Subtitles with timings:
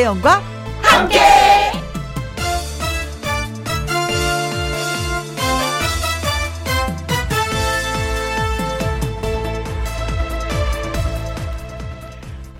[0.00, 0.42] 김혜영과
[0.82, 1.18] 함께.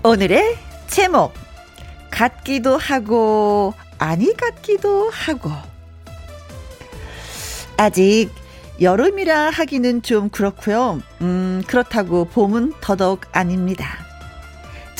[0.03, 0.55] 오늘의
[0.87, 1.33] 제목
[2.11, 5.49] 같기도 하고 아니 같기도 하고
[7.77, 8.29] 아직
[8.79, 11.01] 여름이라 하기는 좀 그렇고요.
[11.21, 14.10] 음, 그렇다고 봄은 더더욱 아닙니다.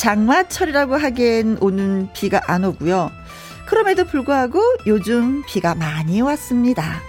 [0.02, 3.12] 장마철이라고 하기엔 오는 비가 안 오고요.
[3.66, 7.00] 그럼에도 불구하고 요즘 비가 많이 왔습니다.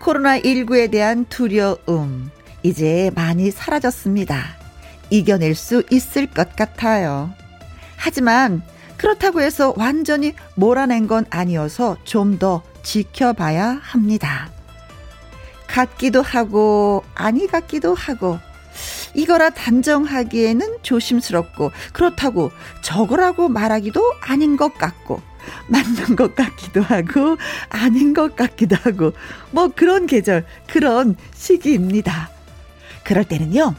[0.00, 2.32] 코로나19에 대한 두려움,
[2.64, 4.56] 이제 많이 사라졌습니다.
[5.10, 7.30] 이겨낼 수 있을 것 같아요.
[7.96, 8.62] 하지만
[8.96, 14.50] 그렇다고 해서 완전히 몰아낸 건 아니어서 좀 더 지켜봐야 합니다.
[15.68, 18.40] 같기도 하고 아니 같기도 하고
[19.14, 22.50] 이거라 단정하기에는 조심스럽고 그렇다고
[22.82, 25.20] 저거라고 말하기도 아닌 것 같고
[25.68, 27.36] 맞는 것 같기도 하고
[27.68, 29.12] 아닌 것 같기도 하고
[29.50, 32.30] 뭐 그런 계절 그런 시기입니다.
[33.04, 33.74] 그럴 때는요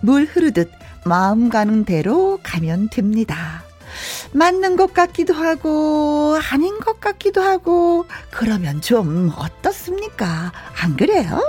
[0.00, 0.70] 물 흐르듯
[1.04, 3.65] 마음 가는 대로 가면 됩니다.
[4.32, 10.52] 맞는 것 같기도 하고 아닌 것 같기도 하고 그러면 좀 어떻습니까?
[10.82, 11.40] 안 그래요?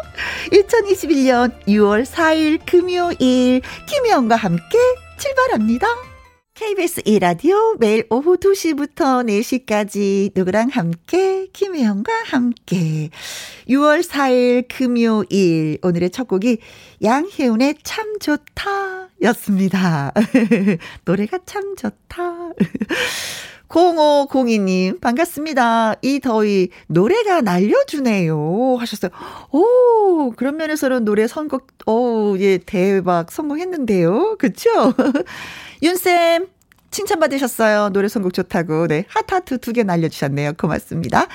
[0.51, 4.77] 2021년 6월 4일 금요일 김혜영과 함께
[5.17, 5.87] 출발합니다.
[6.57, 13.11] KBS 1라디오 매일 오후 2시부터 4시까지 누구랑 함께 김혜영과 함께
[13.69, 16.57] 6월 4일 금요일 오늘의 첫 곡이
[17.03, 20.11] 양혜운의 참 좋다 였습니다.
[21.05, 22.49] 노래가 참 좋다.
[23.69, 25.95] 0502님, 반갑습니다.
[26.01, 28.77] 이 더위, 노래가 날려주네요.
[28.79, 29.11] 하셨어요.
[29.51, 34.37] 오, 그런 면에서는 노래 선곡, 오, 예, 대박 성공했는데요.
[34.39, 34.69] 그쵸?
[35.81, 36.47] 윤쌤,
[36.91, 37.89] 칭찬받으셨어요.
[37.89, 38.87] 노래 선곡 좋다고.
[38.87, 39.05] 네.
[39.09, 40.53] 하트하트 두 개 날려주셨네요.
[40.53, 41.27] 고맙습니다.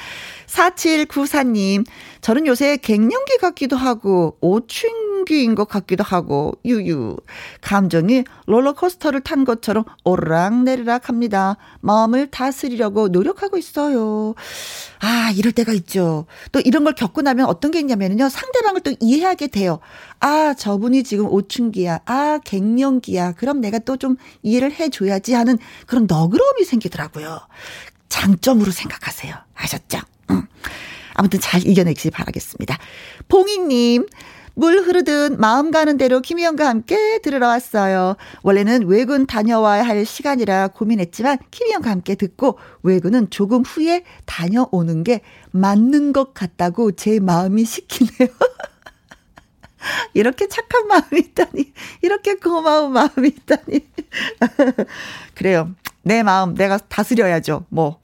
[0.52, 1.86] 4794님,
[2.20, 7.16] 저는 요새 갱년기 같기도 하고, 오춘기인 것 같기도 하고, 유유.
[7.62, 11.56] 감정이 롤러코스터를 탄 것처럼 오르락내리락 합니다.
[11.80, 14.34] 마음을 다스리려고 노력하고 있어요.
[15.00, 16.26] 아, 이럴 때가 있죠.
[16.52, 18.28] 또 이런 걸 겪고 나면 어떤 게 있냐면요.
[18.28, 19.80] 상대방을 또 이해하게 돼요.
[20.20, 22.00] 아, 저분이 지금 오춘기야.
[22.04, 23.32] 아, 갱년기야.
[23.32, 27.38] 그럼 내가 또 좀 이해를 해줘야지 하는 그런 너그러움이 생기더라고요.
[28.08, 29.32] 장점으로 생각하세요.
[29.54, 30.00] 아셨죠?
[31.22, 31.33] 음.
[31.33, 32.78] 아무튼 잘 이겨내시기 바라겠습니다.
[33.28, 34.06] 봉이님,
[34.55, 38.16] 물 흐르듯 마음 가는 대로 김희영과 함께 들으러 왔어요.
[38.43, 45.22] 원래는 외근 다녀와야 할 시간이라 고민했지만 김희영과 함께 듣고 외근은 조금 후에 다녀오는 게
[45.53, 48.28] 맞는 것 같다고 제 마음이 시키네요.
[50.15, 51.72] 이렇게 착한 마음이 있다니,
[52.03, 53.81] 이렇게 고마운 마음이 있다니.
[55.34, 55.71] 그래요.
[56.03, 57.66] 내 마음 내가 다스려야죠.
[57.69, 58.01] 뭐,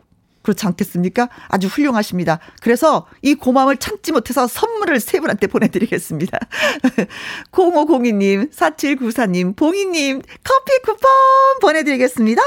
[0.48, 1.28] 그렇지 않겠습니까?
[1.48, 2.38] 아주 훌륭하십니다.
[2.62, 6.38] 그래서 이 고마움을 참지 못해서 선물을 세 분한테 보내드리겠습니다.
[7.52, 11.10] 0502님, 4794님, 봉이님, 커피 쿠폰
[11.60, 12.42] 보내드리겠습니다.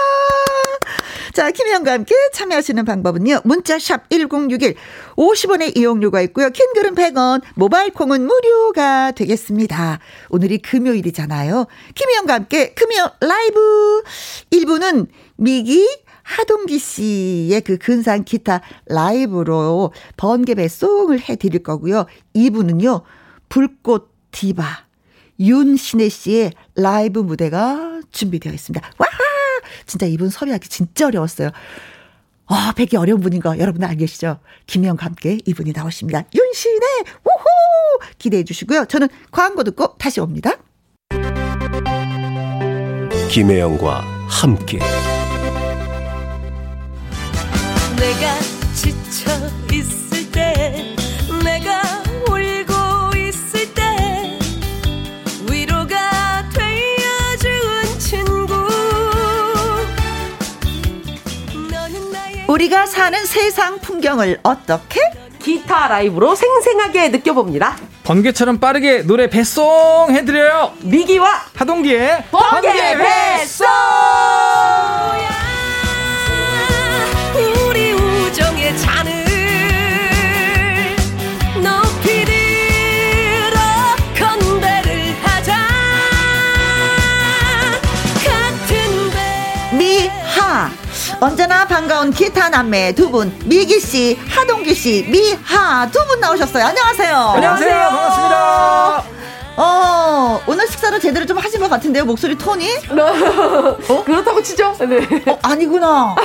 [1.33, 3.41] 자, 김혜영과 함께 참여하시는 방법은요.
[3.43, 4.75] 문자샵 1061,
[5.15, 6.49] 50원의 이용료가 있고요.
[6.49, 9.99] 킹글은 100원, 모바일 콩은 무료가 되겠습니다.
[10.29, 11.67] 오늘이 금요일이잖아요.
[11.93, 14.03] 김혜영과 함께 금요 라이브
[14.49, 15.07] 1부는
[15.37, 15.87] 미기,
[16.31, 22.05] 하동기 씨의 그 근사한 기타 라이브로 번개 배송을 해드릴 거고요.
[22.35, 23.03] 2부는요,
[23.49, 24.63] 불꽃 디바,
[25.39, 28.91] 윤신혜 씨의 라이브 무대가 준비되어 있습니다.
[28.97, 29.07] 와!
[29.85, 31.51] 진짜 이분 섭외하기 진짜 어려웠어요.
[32.47, 34.39] 아, 뵙기 어려운 분인 거 여러분 알 계시죠?
[34.67, 36.25] 김영과 함께 이분이 나오십니다.
[36.33, 36.85] 윤신혜!
[37.23, 38.09] 우후!
[38.17, 38.85] 기대해 주시고요.
[38.85, 40.51] 저는 광고 듣고 다시 옵니다.
[43.29, 44.79] 김혜영과 함께.
[48.81, 49.29] 지쳐
[49.71, 50.95] 있을 때
[51.43, 51.83] 내가
[52.27, 54.39] 울고 있을 때
[55.47, 58.55] 위로가 되어준 친구
[61.69, 64.99] 너는 나의 우리가 사는 세상 풍경을 어떻게?
[65.37, 67.77] 기타 라이브로 생생하게 느껴봅니다.
[68.03, 70.73] 번개처럼 빠르게 노래 배송 해드려요.
[70.81, 73.67] 미기와 하동기의 번개 배송!
[91.23, 96.65] 언제나 반가운 기타 남매 두 분, 미기 씨, 하동기 씨, 미하 두 분 나오셨어요.
[96.65, 97.15] 안녕하세요.
[97.15, 97.75] 안녕하세요.
[97.77, 99.03] 반갑습니다.
[99.57, 102.65] 어, 오늘 식사를 제대로 좀 하신 것 같은데요, 목소리 톤이?
[104.05, 104.75] 그렇다고 치죠?
[104.79, 104.97] 네.
[105.31, 106.15] 어, 아니구나.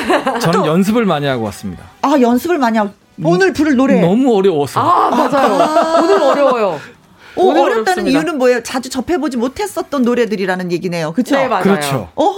[0.41, 1.85] 저는 연습을 많이 하고 왔습니다.
[2.01, 2.91] 아, 연습을 많이 하고.
[3.23, 4.01] 오늘 부를 노래.
[4.01, 4.81] 너무 어려워서.
[4.81, 6.03] 아, 맞아요.
[6.03, 6.81] 오늘 어려워요.
[7.37, 8.19] 오, 어렵다는 어렵습니다.
[8.19, 8.63] 이유는 뭐예요?
[8.63, 11.13] 자주 접해보지 못했었던 노래들이라는 얘기네요.
[11.13, 11.37] 그쵸?
[11.37, 11.63] 네, 맞아요.
[11.63, 12.09] 그렇죠.
[12.15, 12.37] 어호.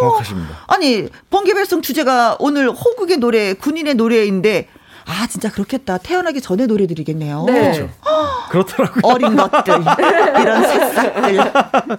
[0.00, 0.64] 정확하십니다.
[0.68, 4.68] 아니, 번개발송 주제가 오늘 호국의 노래, 군인의 노래인데,
[5.06, 5.98] 아, 진짜 그렇겠다.
[5.98, 7.44] 태어나기 전에 노래들이겠네요.
[7.46, 7.52] 네.
[7.52, 7.88] 그렇죠.
[8.50, 9.00] 그렇더라고요.
[9.04, 9.74] 어린 것들.
[10.40, 11.52] 이런 새싹들.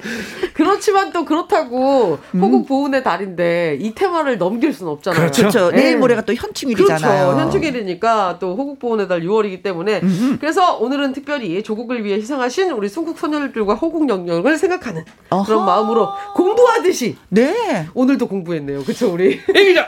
[0.53, 5.19] 그렇지만 또 그렇다고 호국 보훈의 달인데 이 테마를 넘길 수는 없잖아요.
[5.19, 5.41] 그렇죠.
[5.41, 5.71] 그렇죠.
[5.71, 5.83] 네.
[5.83, 7.27] 내일 모레가 또 현충일이잖아요.
[7.27, 7.41] 그렇죠.
[7.41, 10.01] 현충일이니까 또 호국 보훈의 달 6월이기 때문에
[10.39, 15.45] 그래서 오늘은 특별히 조국을 위해 희생하신 우리 순국 소녀들과 호국 영령을 생각하는 어허.
[15.45, 17.87] 그런 마음으로 공부하듯이 네.
[17.93, 18.83] 오늘도 공부했네요.
[18.83, 19.39] 그렇죠, 우리.
[19.49, 19.87] 이기자.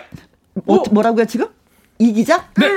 [0.65, 1.47] 뭐, 뭐라고요, 지금?
[1.99, 2.47] 이 기자?
[2.57, 2.67] 네.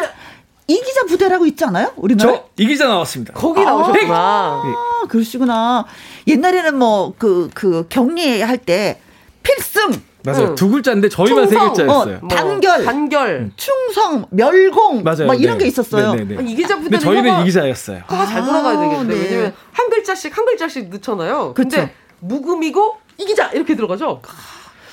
[0.66, 1.92] 이 기자 부대라고 있지 않아요?
[1.96, 2.30] 우리나라?
[2.32, 3.32] 저 이 기자 나왔습니다.
[3.34, 4.14] 거기 나오셨구나.
[4.14, 5.86] 아, 그러시구나.
[6.26, 9.00] 옛날에는 뭐, 그, 그, 격리할 때,
[9.42, 9.90] 필승,
[10.24, 10.48] 맞아요.
[10.48, 10.54] 응.
[10.56, 11.72] 두 글자인데 저희만 세 충성.
[11.72, 12.20] 글자였어요.
[12.22, 12.84] 어, 단결.
[12.84, 13.50] 단결.
[13.56, 15.26] 충성, 멸공, 맞아요.
[15.28, 15.64] 막 이런 네.
[15.64, 16.12] 게 있었어요.
[16.14, 16.38] 네, 네, 네.
[16.38, 18.02] 아, 이기자 근데 부대는 저희는 혀가- 이 기자였어요.
[18.08, 19.20] 혀가 잘 아, 돌아가야 되겠는데 네.
[19.30, 21.54] 왜냐면 한 글자씩 한 글자씩 넣잖아요.
[21.54, 21.68] 그쵸.
[21.76, 24.20] 근데 묵음이고 이 기자 이렇게 들어가죠.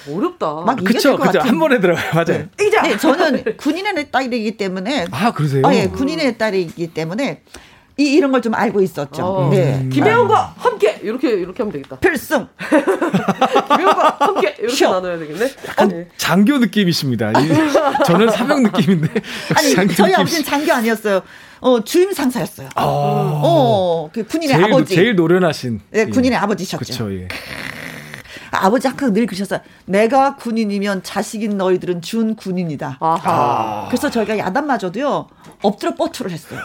[0.09, 0.53] 어렵다.
[0.65, 1.39] 막 그쵸, 것 그쵸.
[1.39, 1.49] 같은.
[1.51, 2.11] 한 번에 들어가요.
[2.13, 2.45] 맞아요.
[2.59, 2.81] 이기자.
[2.83, 5.65] 네, 저는 군인의 딸이기 때문에, 아, 그러세요?
[5.65, 7.41] 아, 예, 군인의 딸이기 때문에,
[7.97, 9.23] 이, 이런 걸 좀 알고 있었죠.
[9.25, 9.49] 어.
[9.49, 9.87] 네.
[9.91, 11.97] 김혜영과 함께 이렇게 이렇게 하면 되겠다.
[11.99, 12.45] 필승.
[13.69, 14.91] 김혜영과 함께 이렇게 쉬어.
[14.91, 15.51] 나눠야 되겠네.
[15.69, 16.07] 약간 네.
[16.17, 17.31] 장교 느낌이십니다.
[17.39, 17.49] 이-
[18.05, 19.09] 저는 사병 느낌인데.
[19.55, 21.21] 아니, 장교 저희 아버지는 장교 아니었어요.
[21.61, 22.67] 어, 주임 상사였어요.
[22.75, 24.93] 아, 어, 그 군인의 제일, 아버지.
[24.95, 25.79] 제일 노련하신.
[25.91, 26.05] 네, 예.
[26.05, 26.77] 군인의 아버지셨죠.
[26.79, 27.27] 그쵸, 예.
[28.51, 29.59] 아버지 항상 늘 그러셨어요.
[29.85, 32.97] 내가 군인이면 자식인 너희들은 준 군인이다.
[32.99, 33.85] 아하.
[33.87, 35.27] 그래서 저희가 야단마저도요
[35.61, 36.59] 엎드려 뻗투를 했어요.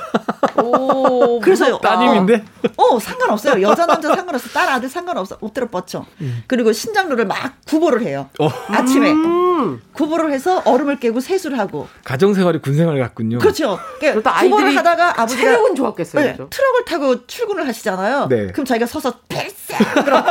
[0.62, 1.40] 오.
[1.40, 1.88] 그래서 무섭다.
[1.90, 2.44] 따님인데?
[2.76, 3.62] 어 상관없어요.
[3.62, 4.48] 여자 남자 상관없어.
[4.50, 5.38] 딸 아들 상관없어.
[5.40, 6.04] 엎드려 뻗쳐.
[6.46, 8.28] 그리고 신장로를 막 구보를 해요.
[8.38, 8.48] 어.
[8.68, 9.80] 아침에 음.
[9.92, 11.88] 구보를 해서 얼음을 깨고 세수를 하고.
[12.04, 13.38] 가정 생활이 군 생활 같군요.
[13.38, 13.78] 그렇죠.
[13.98, 16.24] 그러니까 구보를 하다가 아버지가 체력은 좋았겠어요.
[16.24, 16.32] 네?
[16.32, 18.28] 트럭을 타고 출근을 하시잖아요.
[18.28, 18.48] 네.
[18.48, 19.14] 그럼 자기가 서서
[20.04, 20.24] 그럼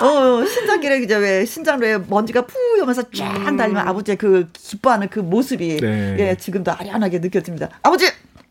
[0.00, 5.99] 어 신장기를 이제 왜 신장로에 먼지가 푸으면서 쫙 달리면 아버지의 그 기뻐하는 그 모습이 네.
[6.18, 7.68] 예 지금도 아련하게 느껴집니다.
[7.82, 8.06] 아버지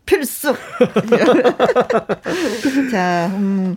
[0.06, 0.56] 필수.
[2.92, 3.76] 자, 음,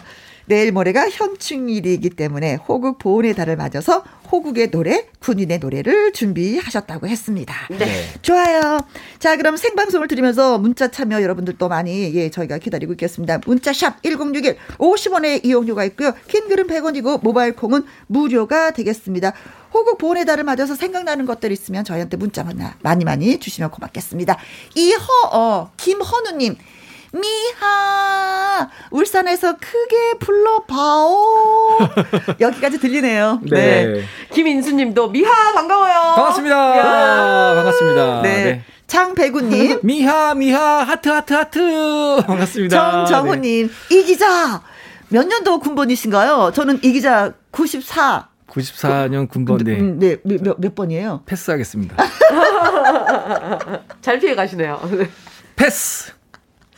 [0.52, 7.54] 내일 모레가 현충일이기 때문에 호국 보훈의 달을 맞아서 호국의 노래, 군인의 노래를 준비하셨다고 했습니다.
[7.70, 7.86] 네.
[8.20, 8.78] 좋아요.
[9.18, 13.40] 자, 그럼 생방송을 들으면서 문자 참여 여러분들 또 많이 예, 저희가 기다리고 있겠습니다.
[13.46, 16.12] 문자 샵 1061 50원의 이용료가 있고요.
[16.28, 19.32] 긴 글은 100원이고 모바일 콩은 무료가 되겠습니다.
[19.72, 24.36] 호국 보훈의 달을 맞아서 생각나는 것들 있으면 저희한테 문자 만나 많이 많이 주시면 고맙겠습니다.
[24.74, 26.56] 이허 어 김헌우님
[27.12, 31.78] 미하 울산에서 크게 불러봐오
[32.40, 33.40] 여기까지 들리네요.
[33.50, 34.02] 네.
[34.32, 36.14] 김인수님도 미하 반가워요.
[36.16, 36.78] 반갑습니다.
[36.78, 37.54] 야.
[37.56, 38.22] 반갑습니다.
[38.22, 38.44] 네.
[38.44, 38.64] 네.
[38.86, 42.22] 장배구님 미하, 미하, 하트, 하트, 하트.
[42.26, 43.06] 반갑습니다.
[43.06, 44.62] 정정호님 이 기자
[45.08, 46.52] 몇 년도 군번이신가요?
[46.54, 48.28] 저는 이 기자 94.
[48.28, 48.32] 네.
[48.52, 49.78] 94년 군번, 네.
[49.80, 51.22] 음, 네, 몇, 몇, 몇 번이에요?
[51.24, 51.96] 패스하겠습니다.
[54.02, 54.78] 잘 피해 가시네요.
[55.56, 56.12] 패스.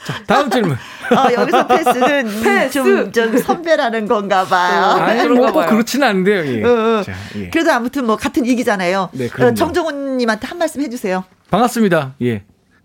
[0.06, 0.76] 자, 다음 질문.
[1.10, 2.70] 아, 여기서 패스는 음, 패스.
[2.72, 5.02] 좀, 좀 선배라는 건가 봐요.
[5.02, 5.70] 아니, 그런가 뭐, 꼭.
[5.70, 6.64] 그렇지는 않은데요, 예.
[6.64, 7.02] 어, 어.
[7.02, 7.50] 자, 예.
[7.50, 9.10] 그래도 아무튼 뭐 같은 이기잖아요.
[9.12, 9.28] 네.
[9.40, 11.24] 어, 정정훈님한테 한 말씀 해주세요.
[11.50, 12.14] 반갑습니다.
[12.22, 12.42] 예.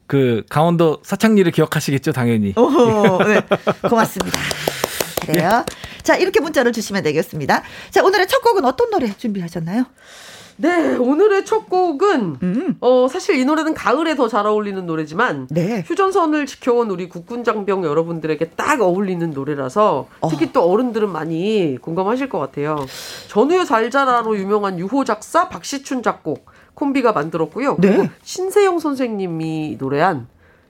[0.07, 2.53] 그, 강원도 사창리를 기억하시겠죠, 당연히.
[2.57, 3.41] 오, 네.
[3.87, 4.39] 고맙습니다.
[5.25, 5.63] 그래요.
[6.01, 7.61] 자, 이렇게 문자를 주시면 되겠습니다.
[7.91, 9.85] 자, 오늘의 첫 곡은 어떤 노래 준비하셨나요?
[10.61, 12.75] 네, 오늘의 첫 곡은 음.
[12.81, 15.85] 어 사실 이 노래는 가을에 더 잘 어울리는 노래지만 네.
[15.87, 22.39] 휴전선을 지켜온 우리 국군 장병 여러분들에게 딱 어울리는 노래라서 특히 또 어른들은 많이 공감하실 것
[22.39, 22.85] 같아요.
[23.29, 27.77] 전우의 잘자라로 유명한 유호 작사 박시춘 작곡 콤비가 만들었고요.
[27.79, 27.95] 네.
[27.95, 30.27] 그리고 신세영 선생님이 노래한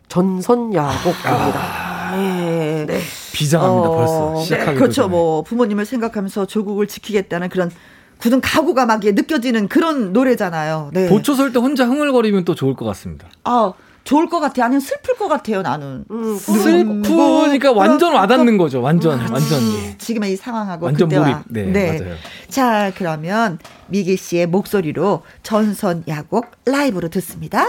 [0.08, 1.90] 전선야곡입니다.
[2.16, 2.86] 네.
[2.88, 3.00] 네.
[3.34, 4.42] 비장합니다, 어, 벌써.
[4.44, 5.08] 시작하기 그렇죠.
[5.08, 7.72] 뭐 부모님을 생각하면서 조국을 지키겠다는 그런
[8.20, 10.92] 굳은 각오가 막 이게 느껴지는 그런 노래잖아요.
[10.94, 11.08] 네.
[11.10, 13.28] 보초 설 때 혼자 흥얼거리면 또 좋을 것 같습니다.
[13.46, 13.74] 아,
[14.04, 14.66] 좋을 것 같아요.
[14.66, 16.04] 아니면 슬플 것 같아요, 나는.
[16.12, 18.82] 음, 슬프니까 완전 와닿는 거죠.
[18.82, 19.62] 완전, 완전.
[19.74, 19.96] 예.
[19.98, 21.44] 지금의 이 상황하고 완전 그때와.
[21.48, 21.72] 몰입.
[21.72, 22.16] 네, 맞아요.
[22.50, 23.58] 자, 그러면
[23.88, 27.66] 미기 씨의 목소리로 전선 야곡 라이브로 듣습니다.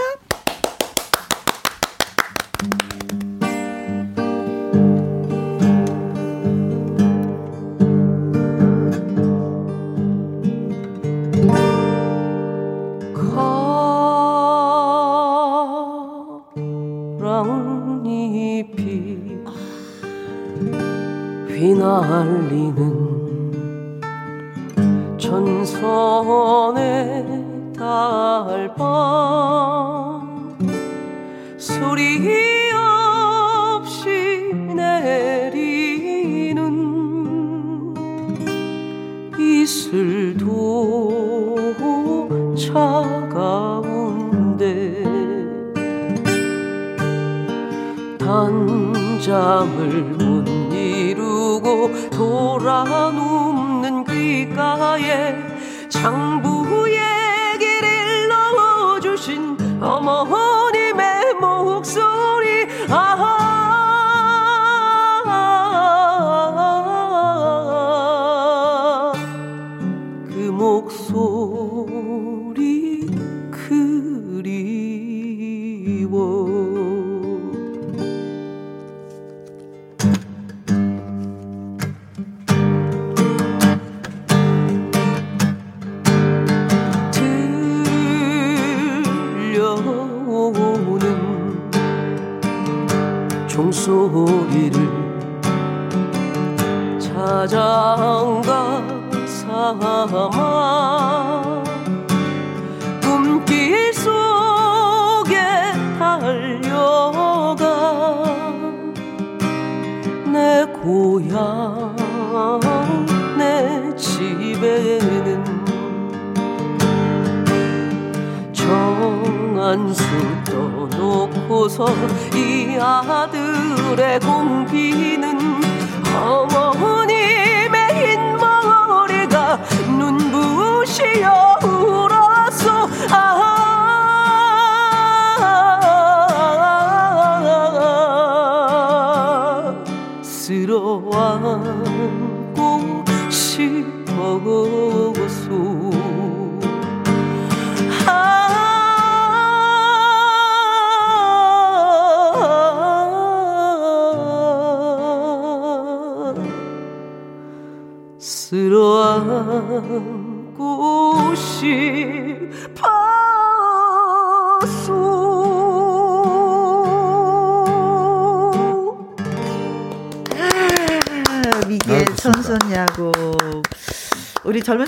[71.51, 73.05] 소리
[73.51, 74.80] 그리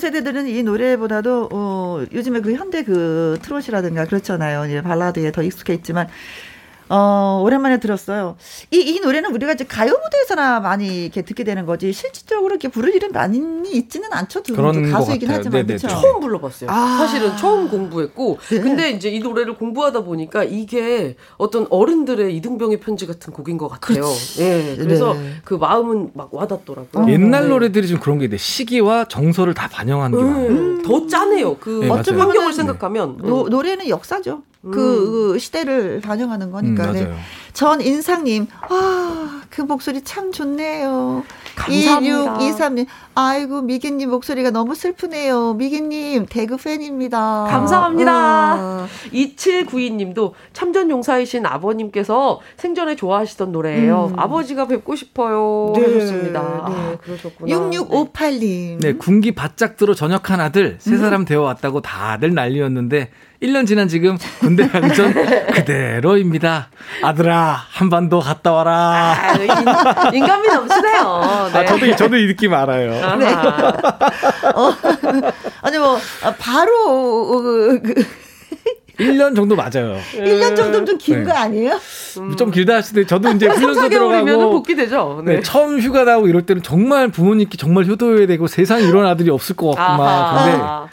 [0.03, 4.65] 세대들은 이 노래보다도 어, 요즘에 그 현대 그 트롯이라든가 그렇잖아요.
[4.65, 6.10] 이제 발라드에 더 익숙해 있지만
[6.96, 8.36] 어, 오랜만에 들었어요.
[8.70, 12.94] 이, 이 노래는 우리가 이제 가요 무대에서나 많이 이렇게 듣게 되는 거지 실질적으로 이렇게 부를
[12.94, 13.40] 일은 많이
[13.72, 14.44] 있지는 않죠.
[14.44, 15.40] 두 그런 가수이긴 같아요.
[15.40, 15.80] 하지만 네네.
[15.80, 15.88] 그렇죠.
[15.88, 16.70] 처음 불러봤어요.
[16.70, 16.98] 아.
[17.00, 18.60] 사실은 처음 공부했고, 네.
[18.60, 24.04] 근데 이제 이 노래를 공부하다 보니까 이게 어떤 어른들의 이등병의 편지 같은 곡인 것 같아요.
[24.38, 25.38] 예, 그래서 네.
[25.44, 27.06] 그 마음은 막 와닿더라고요.
[27.06, 27.10] 어.
[27.10, 27.50] 옛날 네.
[27.50, 30.48] 노래들이 좀 그런 게 있는데 시기와 정서를 다 반영한 게 많아요.
[30.48, 31.58] 음, 더 짜네요.
[31.58, 31.90] 그 네.
[31.90, 32.54] 환경을 네.
[32.54, 34.44] 생각하면 노, 노래는 역사죠.
[34.63, 36.91] 그, 그 시대를 반영하는 음, 거니까.
[36.91, 37.03] 네.
[37.03, 37.17] 맞아요.
[37.53, 41.24] 전 인상님, 아, 그 목소리 참 좋네요.
[41.55, 42.38] 감사합니다.
[42.39, 45.53] 2623님, 아이고, 미기님 목소리가 너무 슬프네요.
[45.53, 47.45] 미기님, 대구 팬입니다.
[47.48, 48.55] 감사합니다.
[48.55, 48.88] 어.
[49.13, 54.13] 2792님도 참전용사이신 아버님께서 생전에 좋아하시던 노래예요.
[54.13, 54.19] 음.
[54.19, 55.74] 아버지가 뵙고 싶어요.
[55.75, 56.41] 네, 하셨습니다.
[56.41, 56.60] 네.
[56.63, 57.55] 아, 그러셨구나.
[57.55, 58.79] 6658님.
[58.81, 63.12] 네, 군기 바짝 들어 전역한 아들, 세 사람 되어 왔다고 다들 난리였는데,
[63.43, 65.13] 1년 지난 지금 군대 가기 전
[65.53, 66.69] 그대로입니다.
[67.03, 69.16] 아들아, 한반도 갔다 와라.
[69.18, 69.50] 아, 인,
[70.14, 71.50] 인간미 넘치네요.
[71.54, 71.60] 네.
[71.60, 72.94] 아, 저도, 저도 이 느낌 알아요.
[73.04, 73.70] 아하.
[74.56, 74.74] 어,
[75.62, 78.06] 아니, 뭐, 아, 바로, 그, 그
[79.00, 79.98] 1년 정도 맞아요.
[80.14, 81.32] 1년 정도면 좀긴 네.
[81.32, 81.80] 거 아니에요?
[82.38, 85.22] 좀 길다 하실 때, 저도 이제 훈련소 3, 4개월이면 들어가고, 복귀되죠.
[85.26, 85.42] 네, 네.
[85.42, 89.76] 처음 휴가 나오고 이럴 때는 정말 부모님께 정말 효도해야 되고 세상에 이런 아들이 없을 것
[89.76, 90.36] 같구만.
[90.46, 90.88] 근데 아하.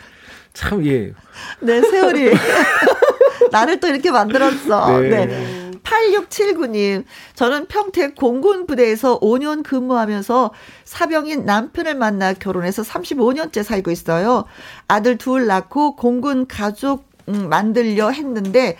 [0.54, 1.12] 참, 예.
[1.60, 2.32] 네, 세월이.
[3.52, 5.00] 나를 또 이렇게 만들었어.
[5.00, 5.26] 네.
[5.26, 5.59] 네.
[5.90, 7.04] 8679님,
[7.34, 10.52] 저는 평택 공군 부대에서 5년 근무하면서
[10.84, 14.44] 사병인 남편을 만나 결혼해서 35년째 살고 있어요.
[14.86, 18.76] 아들 둘 낳고 공군 가족 음, 만들려 했는데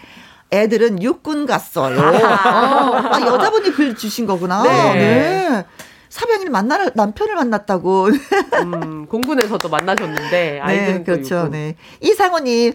[0.53, 1.99] 애들은 육군 갔어요.
[1.99, 2.03] 어,
[3.15, 4.63] 아, 여자분이 글 주신 거구나.
[4.63, 4.95] 네.
[4.95, 5.65] 네.
[6.09, 8.09] 사병인 만나 남편을 만났다고.
[8.09, 11.49] 음, 공군에서도 만나셨는데 아이들은 네, 그렇죠.
[11.49, 11.77] 네.
[12.01, 12.75] 이상호님,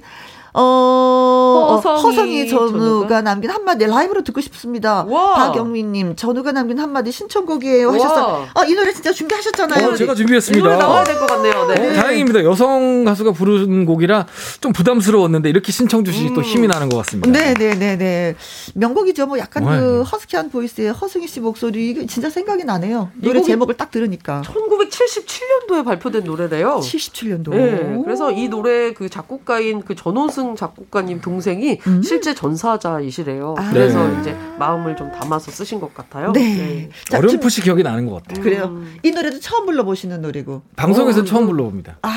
[0.58, 5.04] 어, 허성이 허성이 전우가 전우가 남긴 한마디 라이브로 듣고 싶습니다.
[5.08, 5.34] 와.
[5.34, 7.90] 박영민님, 전우가 남긴 한마디 신청곡이에요.
[7.90, 7.94] 와.
[7.94, 8.48] 하셨어요.
[8.54, 9.90] 아, 이 노래 진짜 준비하셨잖아요.
[9.90, 10.64] 어, 제가 이 준비했습니다.
[10.66, 11.68] 노래 나와야 될 것 같네요.
[11.68, 11.90] 네.
[11.92, 12.44] 어, 다행입니다.
[12.44, 14.28] 여성 가수가 부르는 곡이라
[14.62, 17.30] 좀 부담스러웠는데 이렇게 신청 주시니 또 힘이 나는 것 같습니다.
[17.30, 18.36] 네네네네.
[18.76, 19.26] 명곡이죠.
[19.28, 19.80] 뭐 약간 네.
[19.80, 23.10] 그 허스키한 보이스의 허승희 씨 목소리, 이게 진짜 생각이 나네요.
[23.16, 24.42] 노래 제목을 딱 들으니까.
[24.46, 26.80] 1977년도에 발표된 노래래요.
[26.82, 27.50] 77년도.
[27.50, 32.04] 네, 그래서 이 노래 그 작곡가인 그 전호승 작곡가님 동생이 음.
[32.04, 33.56] 실제 전사자이시래요.
[33.58, 33.70] 아.
[33.72, 34.18] 그래서 네.
[34.20, 36.34] 이제 마음을 좀 담아서 쓰신 것 같아요.
[36.34, 36.90] 네.
[37.10, 38.44] 자, 좀- 어렴풋이 기억이 나는 것 같아요.
[38.44, 38.66] 그래요.
[38.66, 38.98] 음.
[39.02, 40.62] 이 노래도 처음 불러보시는 노래고.
[40.76, 41.98] 방송에서 어, 처음 이거- 불러봅니다.
[42.02, 42.10] 아,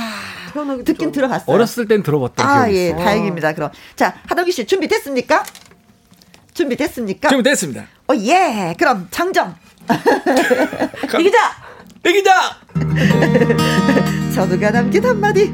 [0.52, 1.54] 태어나기도 듣긴 전- 들어봤어요.
[1.54, 2.98] 어렸을 땐 들어봤던 아, 기억이 예, 있어요.
[3.04, 3.52] 다행입니다.
[3.54, 3.70] 그럼.
[3.94, 5.44] 자, 하동기 씨 준비됐습니까?
[6.54, 7.28] 준비됐습니까?
[7.28, 7.82] 준비됐습니다.
[8.10, 8.74] 어, 예.
[8.76, 9.54] 그럼 장정.
[11.18, 11.38] 이기자!
[12.04, 12.32] 애기자!
[14.34, 15.52] 저도가 남긴 한마디.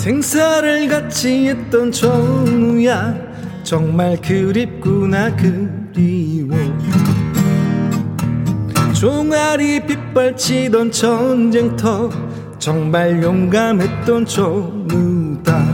[0.00, 3.14] 생사를 같이 했던 정우야
[3.62, 6.56] 정말 그립구나 그리워
[9.00, 12.10] 종아리 빗발치던 전쟁터
[12.58, 15.64] 정말 용감했던 정우다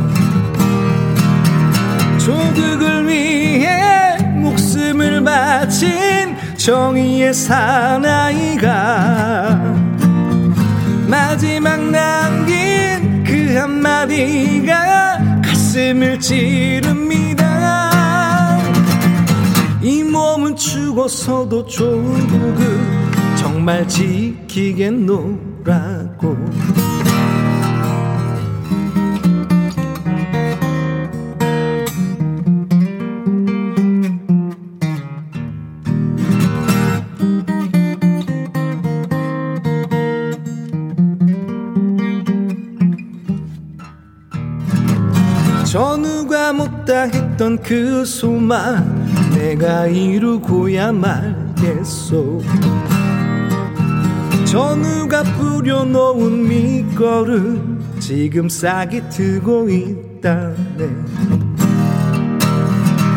[2.25, 8.71] 조국을 위해 목숨을 바친 정의의 사나이가
[11.09, 17.91] 마지막 남긴 그 한마디가 가슴을 찌릅니다.
[19.83, 23.06] 이 몸은 죽어서도 조국을
[23.37, 25.17] 정말 지키겠노라고.
[45.67, 52.41] 전우가 못다 했던 그 소망 내가 이루고야 말겠소
[54.57, 60.89] 전우가 뿌려놓은 밑거름 지금 싹이 트고 있다네.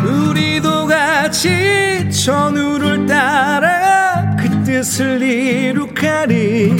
[0.04, 6.74] 우리도 같이 전우를 따라 그 뜻을 이룩하리.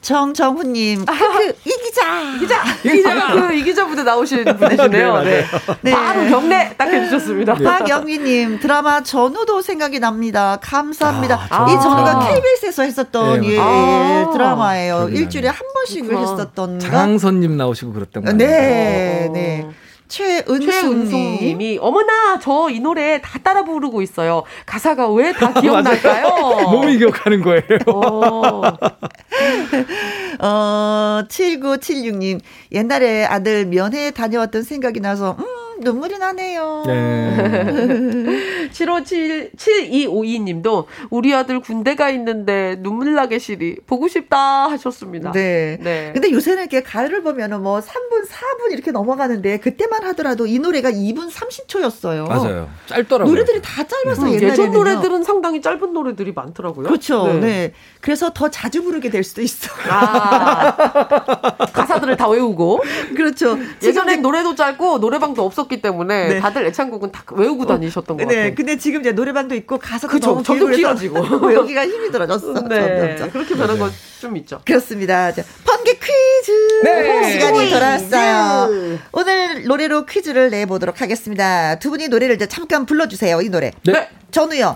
[0.03, 2.35] 정정훈님, 크크, 이기자!
[2.37, 2.62] 이기자!
[2.85, 3.33] 이기자!
[3.33, 5.23] 그 이기자 부대 나오신 분이시네요.
[5.23, 5.45] 네.
[5.81, 5.91] 네.
[5.91, 7.55] 바로 경례 딱 해주셨습니다.
[7.55, 10.59] 박영희님 드라마 전우도 생각이 납니다.
[10.61, 11.47] 감사합니다.
[11.49, 11.83] 아, 이 전우.
[11.83, 12.29] 전우가 아.
[12.29, 14.31] KBS에서 했었던 네, 예, 맞아요.
[14.35, 15.09] 드라마예요.
[15.12, 16.31] 일주일에 한 번씩 그렇구나.
[16.33, 16.79] 했었던.
[16.79, 19.33] 장항선님 나오시고 그랬던 거 네, 어.
[19.33, 19.61] 네.
[19.62, 19.86] 최은숙님.
[20.09, 24.42] 최은숙님이 어머나 저 이 노래 다 따라 부르고 있어요.
[24.66, 26.69] 가사가 왜 다 기억날까요?
[26.71, 27.62] 몸이 기억하는 거예요.
[27.87, 28.62] 어.
[30.40, 32.40] 어, 7976님.
[32.73, 35.45] 옛날에 아들 면회 다녀왔던 생각이 나서, 음,
[35.81, 36.85] 눈물이 나네요.
[36.87, 38.69] 네.
[38.73, 45.33] 7577 7252님도 우리 아들 군대가 있는데 눈물 나게 시리 보고 싶다 하셨습니다.
[45.33, 45.79] 네.
[45.81, 46.11] 네.
[46.12, 51.31] 근데 요새는 이렇게 가을을 보면은 뭐 3분, 4분 이렇게 넘어가는데 그때만 하더라도 이 노래가 2분
[51.31, 52.29] 30초였어요.
[52.29, 52.69] 맞아요.
[52.87, 53.33] 짧더라고요.
[53.33, 56.87] 노래들이 다 짧아서 음, 옛날에는 예전 노래들은 상당히 짧은 노래들이 많더라고요.
[56.87, 57.33] 그렇죠.
[57.41, 57.73] 네.
[58.01, 59.71] 그래서 더 자주 부르게 될 수도 있어.
[59.89, 61.57] 아,
[61.97, 62.83] 가사 가사들을 다 외우고.
[63.17, 63.59] 그렇죠.
[63.83, 66.41] 예전엔 노래도 짧고 노래방도 없었기 때문에 네.
[66.41, 68.43] 다들 애창곡은 다 외우고 다니셨던 것 같아요.
[68.45, 71.53] 네, 근데 지금 이제 노래방도 있고 가사도 그쵸, 너무 점점 길어지고.
[71.55, 72.53] 여기가 힘이 들어졌어.
[72.69, 73.31] 네, 점점.
[73.31, 74.61] 그렇게 변한 건 좀 있죠.
[74.65, 75.31] 그렇습니다.
[75.33, 76.53] 자, 번개 퀴즈
[76.85, 77.33] 네.
[77.33, 78.99] 시간이 돌아왔어요.
[79.13, 81.79] 오늘 노래로 퀴즈를 내보도록 하겠습니다.
[81.79, 83.41] 두 분이 노래를 이제 잠깐 불러주세요.
[83.43, 83.73] 이 노래.
[83.85, 84.09] 네.
[84.31, 84.75] 전우요.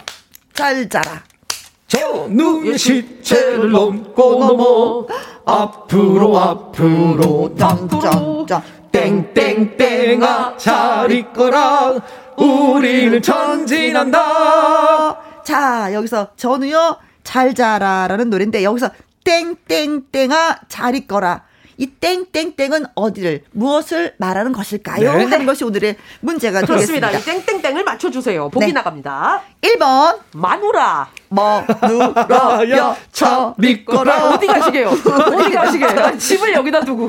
[0.52, 1.22] 잘 자라.
[1.90, 5.06] 저 눈의 시체를 넘고 넘어
[5.44, 8.62] 앞으로 앞으로 짠짠짠.
[8.92, 11.94] 땡땡땡아 잘 있거라
[12.36, 16.96] 우리는 전진한다 자, 여기서 전우요.
[17.24, 18.90] 잘 자라라는 노래인데 여기서
[19.24, 21.42] 땡땡땡아 잘 있거라.
[21.80, 25.16] 이 땡땡땡은 어디를 무엇을 말하는 것일까요?
[25.16, 25.24] 네.
[25.24, 26.60] 하는 것이 오늘의 문제가.
[26.60, 27.10] 되겠습니다.
[27.10, 28.50] 이 땡땡땡을 맞춰주세요.
[28.50, 28.72] 보기 네.
[28.72, 29.40] 나갑니다.
[29.62, 31.08] 1번 마누라.
[31.30, 34.88] 뭐 누러여 저 믿거라 어디 가시게요?
[34.88, 35.84] 어디 가시게?
[35.86, 37.08] 아니, 집을 여기다 두고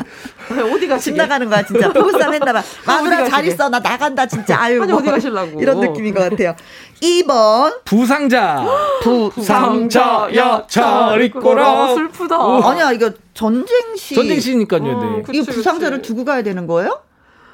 [0.49, 1.17] 어디 집 가시게?
[1.17, 3.45] 나가는 거야 진짜 보고싸움 했나봐 마누라 어디 잘?
[3.47, 5.01] 있어 나 나간다 진짜 아유 아니, 뭐.
[5.01, 5.59] 어디 가시려고.
[5.59, 6.55] 이런 느낌인 것 같아요
[7.01, 8.65] 2번 부상자
[9.01, 12.35] 부상자 야 잘 아, 있거라 슬프다.
[12.69, 14.89] 아니야 이거 전쟁시 전쟁시니까요 네.
[14.91, 16.09] 음, 이 그치, 부상자를 그치.
[16.09, 17.01] 두고 가야 되는 거예요?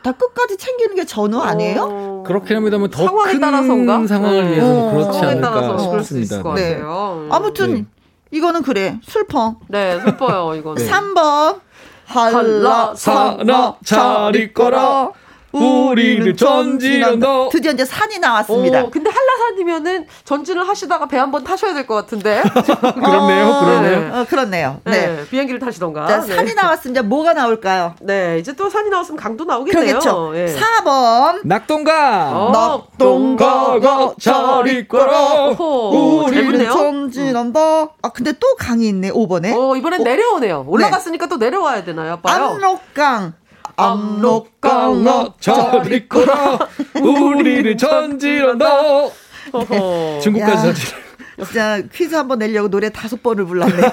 [0.04, 1.82] 다 끝까지 챙기는 게 전후 아니에요?
[1.90, 4.08] 어, 그렇게 합니다만 더 상황에 큰 따라서인가?
[4.08, 4.60] 상황을 네.
[4.62, 6.76] 어, 그렇지 상황에 따라서 않을까 싶습니다 것 네.
[6.76, 7.30] 음.
[7.32, 7.86] 아무튼 네.
[8.32, 10.86] 이거는 그래 슬퍼 네, 슬퍼요, 이거는.
[10.86, 11.60] 3번
[12.06, 15.10] 한라 사나 잘 있거라
[15.52, 21.74] 우리는 전진한다 드디어 이제 산이 나왔습니다 어, 근데 한라산이면은 전진을 하시다가 배 한 번 타셔야
[21.74, 22.42] 될 것 같은데.
[22.94, 24.92] 그렇네요 어, 그렇네요 어, 그렇네요 네.
[25.08, 26.06] 네, 비행기를 타시던가.
[26.08, 26.36] 자, 네.
[26.36, 27.96] 산이 나왔으면 뭐가 나올까요?
[28.02, 30.00] 네, 이제 또 산이 나왔으면 강도 나오겠네요.
[30.00, 30.32] 그러겠죠.
[30.36, 30.46] 예.
[30.56, 36.66] 4번 낙동강 어, 낙동강아 잘 있거라 오호, 잘 우리는.
[36.72, 37.60] 전진한다.
[38.02, 39.54] 아 근데 또 강이 있네 5번에.
[39.58, 40.66] 어, 이번엔 내려오네요.
[40.68, 42.46] 올라갔으니까 또 내려와야 되나요, 봐요.
[42.56, 43.34] 압록강.
[44.60, 46.58] 강아 잘 있거라
[46.96, 48.66] 우리는 전진한다
[49.52, 50.20] 어허.
[50.22, 50.62] 중국까지 야.
[50.74, 51.08] 전진
[51.46, 53.74] 진짜 퀴즈 한번 내려고 노래 다섯 번을 불렀네.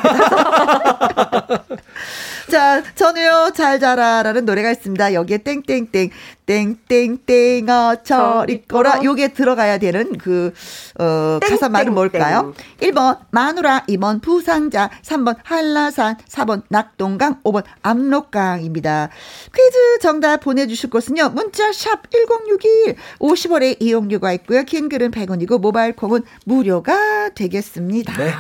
[2.51, 5.15] 자, 전우요 잘 자라라는 노래가 있습니다.
[5.15, 6.11] 여기에 땡땡땡
[6.47, 9.03] 땡땡땡아 절 있거라.
[9.03, 10.53] 요게 들어가야 되는 그
[10.99, 12.55] 어, 가사 말은 뭘까요?
[12.81, 19.09] 1번 마누라, 2번 부상자, 3번 한라산, 4번 낙동강, 5번 압록강입니다.
[19.55, 21.31] 퀴즈 정답 보내주실 곳은요.
[21.31, 24.65] 문자 샵 1061, 50원의 이용료가 있고요.
[24.65, 28.17] 긴 글은 100원이고 모바일 콩은 무료가 되겠습니다.
[28.19, 28.33] 네.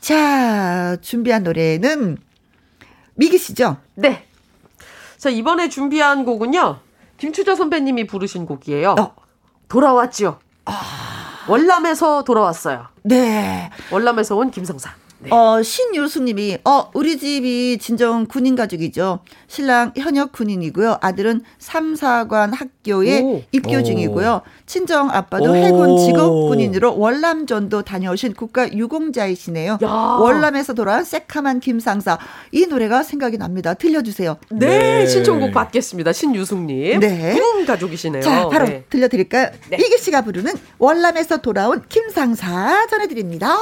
[0.00, 2.18] 자, 준비한 노래는
[3.14, 3.76] 미기 씨죠?
[3.94, 4.26] 네.
[5.18, 6.78] 자, 이번에 준비한 곡은요.
[7.18, 8.96] 김추자 선배님이 부르신 곡이에요.
[8.98, 9.14] 어.
[9.68, 10.38] 돌아왔지요.
[11.48, 12.88] 월남에서 돌아왔어요.
[13.02, 13.70] 네.
[13.90, 15.01] 월남에서 온 김성사.
[15.22, 15.30] 네.
[15.30, 19.20] 어, 신유수님이, 어, 우리 집이 진정 군인 가족이죠.
[19.46, 20.98] 신랑 현역 군인이고요.
[21.00, 23.42] 아들은 삼사관 학교에 오.
[23.52, 23.82] 입교 오.
[23.82, 24.42] 중이고요.
[24.66, 25.54] 친정 아빠도 오.
[25.54, 29.78] 해군 직업 군인으로 월남전도 다녀오신 국가 유공자이시네요.
[29.82, 29.88] 야.
[29.88, 32.18] 월남에서 돌아온 새카만 김상사.
[32.50, 33.74] 이 노래가 생각이 납니다.
[33.74, 34.38] 들려주세요.
[34.50, 35.06] 네, 네.
[35.06, 36.12] 신청곡 받겠습니다.
[36.12, 36.98] 신유숙님.
[36.98, 37.34] 네.
[37.34, 38.22] 군인 가족이시네요.
[38.22, 38.84] 자, 바로 네.
[38.90, 39.50] 들려드릴까요?
[39.70, 39.76] 네.
[39.76, 43.56] 이기 씨가 부르는 월남에서 돌아온 김상사 전해드립니다.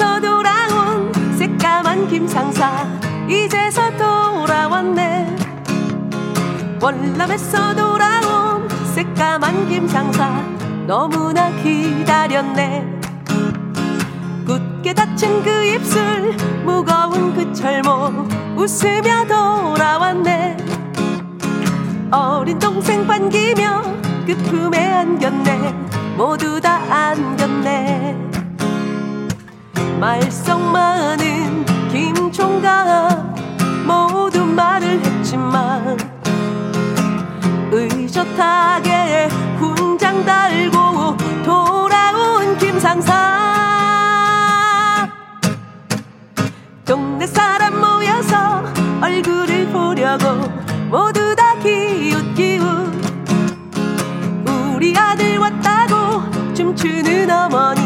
[0.00, 2.86] 월남에서 돌아온 새까만 김상사.
[3.28, 5.36] 이제서 돌아왔네.
[6.80, 10.42] 월남에서 돌아온 새까만 김상사.
[10.86, 13.00] 너무나 기다렸네.
[14.46, 16.34] 굳게 닫힌 그 입술
[16.64, 20.56] 무거운 그 철모 웃으며 돌아왔네.
[22.10, 23.82] 어린 동생 반기며
[24.26, 25.74] 그 품에 안겼네.
[26.16, 28.29] 모두 다 안겼네
[30.00, 33.34] 말썽 많은 김총각.
[33.86, 35.98] 모두 말을 했지만
[37.70, 43.12] 의젓하게 훈장 달고 돌아온 김상사.
[46.86, 48.64] 동네 사람 모여서
[49.02, 50.24] 얼굴을 보려고
[50.88, 52.90] 모두 다 기웃기웃.
[54.46, 57.79] 우리 아들 왔다고 춤추는 어머니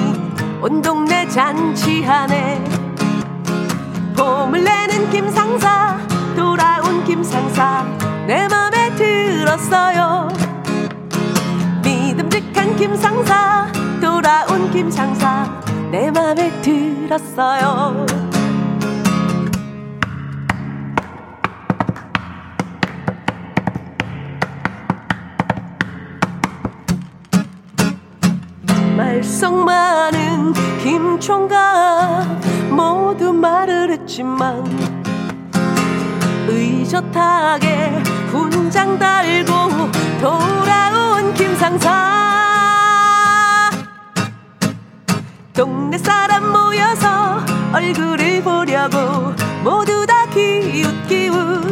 [0.65, 2.65] 온 동네 잔치하네
[4.17, 5.99] 봄을 내는 김상사
[6.35, 7.85] 돌아온 김상사
[8.27, 10.29] 내 맘에 들었어요.
[11.85, 18.07] 믿음직한 김상사 돌아온 김상사 내 맘에 들었어요.
[29.25, 30.34] 불성 많은
[30.85, 32.27] 김총각
[32.69, 34.63] 모두 말을 했지만
[36.47, 39.53] 의젓하게 훈장 달고
[40.21, 41.91] 돌아온 김상사.
[45.55, 47.41] 동네 사람 모여서
[47.73, 51.65] 얼굴을 보려고 모두 다 기웃기웃.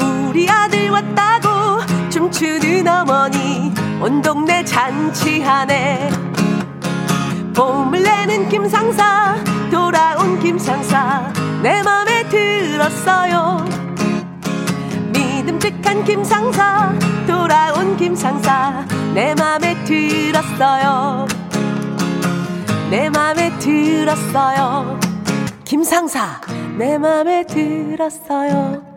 [0.00, 6.27] 우리 아들 왔다고 춤추는 어머니 온 동네 잔치하네
[7.58, 9.34] 봄을 내는 김상사
[9.68, 13.64] 돌아온 김상사 내 맘에 들었어요.
[15.12, 21.26] 믿음직한 김상사 돌아온 김상사 내 맘에 들었어요.
[22.92, 25.00] 내 맘에 들었어요.
[25.64, 26.40] 김상사
[26.78, 28.87] 내 맘에 들었어요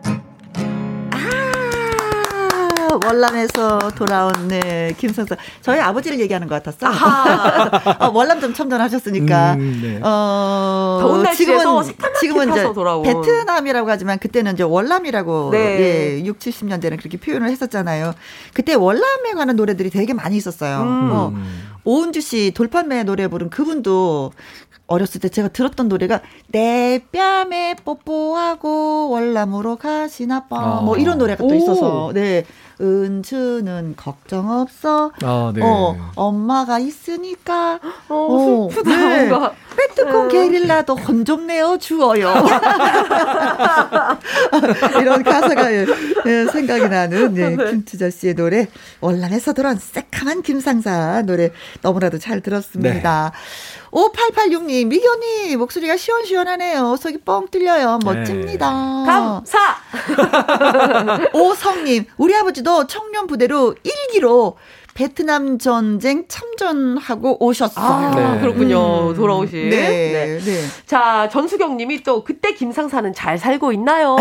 [3.04, 5.36] 월남에서 돌아온 네, 김성서.
[5.60, 6.86] 저희 아버지를 얘기하는 것 같았어.
[8.00, 9.54] 어, 월남 좀 첨전하셨으니까.
[9.54, 10.00] 음, 네.
[10.02, 13.02] 어, 더운 날씨에서 지금은 지금은 이제 돌아온.
[13.02, 15.58] 베트남이라고 하지만 그때는 이제 월남이라고 네.
[16.18, 18.14] 예, 6, 70년대는 그렇게 표현을 했었잖아요.
[18.54, 20.82] 그때 월남에 관한 노래들이 되게 많이 있었어요.
[20.82, 21.10] 음.
[21.12, 21.32] 어,
[21.84, 24.32] 오은주 씨 돌판매 노래 부른 그분도
[24.86, 30.78] 어렸을 때 제가 들었던 노래가 내 뺨에 뽀뽀하고 월남으로 가시나 봐.
[30.78, 30.80] 아.
[30.82, 31.54] 뭐 이런 노래가 또 오.
[31.54, 32.10] 있어서.
[32.12, 32.44] 네.
[32.80, 35.12] 은주는 걱정 없어.
[35.22, 35.62] 아, 네.
[35.62, 37.78] 어, 엄마가 있으니까.
[38.08, 39.28] 어, 슬프다 네.
[39.28, 42.32] 뭔가 빼뚜껑 게릴라도 혼좀 내어 주어요.
[45.00, 45.86] 이런 가사가 예,
[46.26, 48.66] 예, 생각이 나는 예, 김투자 씨의 노래
[49.00, 51.50] 월남에서 들어온 새카만 김상사 노래
[51.82, 53.30] 너무나도 잘 들었습니다.
[53.92, 56.96] 5886님 미견이 목소리가 시원시원하네요.
[56.96, 57.98] 속이 뻥 뚫려요.
[58.04, 58.70] 멋집니다.
[59.06, 59.58] 감사
[61.34, 64.56] 오성님, 우리 아버지도 청년 부대로 일기로
[64.94, 67.84] 베트남 전쟁 참전하고 오셨어요.
[67.84, 68.40] 아 네.
[68.40, 69.14] 그렇군요 음.
[69.14, 70.60] 돌아오신 네, 네.
[70.84, 74.16] 자, 전수경 님이 또 그때 김상사는 잘 살고 있나요?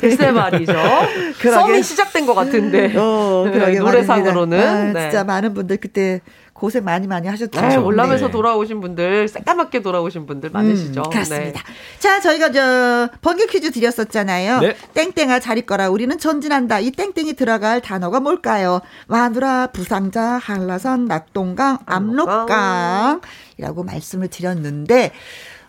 [0.00, 0.72] 글쎄 말이죠.
[1.42, 2.94] 썸이 시작된 것 같은데.
[2.96, 4.60] 어, 네, 노래상으로는.
[4.60, 5.00] 아, 네.
[5.02, 6.22] 진짜 많은 분들 그때
[6.58, 7.60] 고생 많이 많이 하셨죠.
[7.60, 8.32] 네, 월남에서 네.
[8.32, 11.02] 돌아오신 분들, 새까맣게 돌아오신 분들 많으시죠.
[11.02, 11.62] 음, 그렇습니다.
[11.62, 11.98] 네.
[11.98, 14.60] 자, 저희가 저 번개 퀴즈 드렸었잖아요.
[14.60, 14.76] 네.
[14.94, 15.90] 땡땡아 잘 있거라.
[15.90, 16.80] 우리는 전진한다.
[16.80, 18.80] 이 땡땡이 들어갈 단어가 뭘까요?
[19.06, 25.12] 마누라, 부상자, 한라산, 낙동강, 압록강이라고 말씀을 드렸는데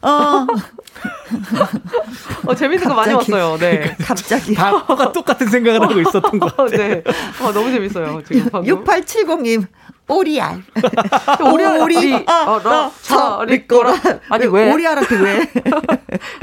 [0.02, 0.48] 어,
[2.46, 3.34] 어, 재밌는 거 많이 갑자기.
[3.34, 3.58] 왔어요.
[3.58, 3.94] 네.
[4.00, 6.78] 갑자기 다 똑같은 생각을 하고 있었던 것 어, 같아요.
[6.78, 7.04] 네.
[7.42, 8.22] 어, 너무 재밌어요.
[8.26, 8.86] 지금 방금.
[8.86, 9.68] 6870님
[10.18, 10.64] 오리알.
[11.54, 11.82] 오리알.
[11.82, 13.94] 오리, 어, 너, 저, 리꼬라.
[14.30, 14.72] 아니, 왜?
[14.72, 15.52] 오리알한테 왜?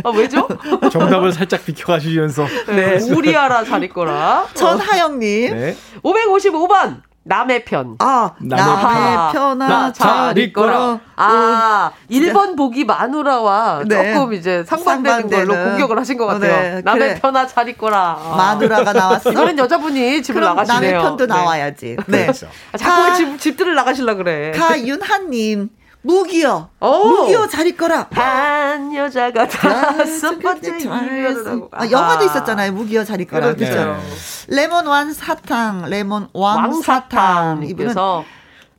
[0.05, 0.46] 아, 왜죠?
[0.92, 2.46] 정답을 살짝 비켜가시면서.
[2.68, 2.98] 네.
[3.11, 4.46] 우리아라 잘 있거라.
[4.55, 5.50] 전하영님.
[5.55, 5.77] 네.
[6.03, 7.00] 555번.
[7.27, 7.97] 남의 편.
[8.01, 11.01] 아, 남의 남의 편아 나잘 있거라.
[11.17, 12.33] 아, 진짜.
[12.33, 14.13] 1번 보기 마누라와 네.
[14.13, 15.71] 조금 이제 상반되는 걸로 상반되는.
[15.71, 16.53] 공격을 하신 것 어, 같아요.
[16.75, 17.21] 네, 남의 그래.
[17.21, 18.19] 편아 잘 있거라.
[18.21, 18.35] 아.
[18.37, 19.33] 마누라가 나왔어.
[19.33, 20.93] 이번엔 여자분이 집을 나가시네요.
[20.93, 21.35] 남의 편도 네.
[21.35, 21.97] 나와야지.
[22.07, 22.29] 네.
[22.73, 24.53] 아, 자꾸 집, 집들을 나가실라 그래.
[24.53, 25.71] 가윤하님
[26.05, 26.69] 무기여.
[26.81, 27.09] 오.
[27.09, 28.07] 무기여 잘 있거라.
[28.12, 31.69] 한 여자가 다섯 번째 이별을.
[31.73, 32.73] 아, 영화도 있었잖아요.
[32.73, 33.55] 무기여 잘 있거라.
[33.55, 33.64] 그렇죠.
[33.64, 33.97] 그죠?
[34.49, 37.64] 레몬 완 사탕, 레몬 왕 사탕.
[37.64, 38.25] 이분은 왕사탕님께서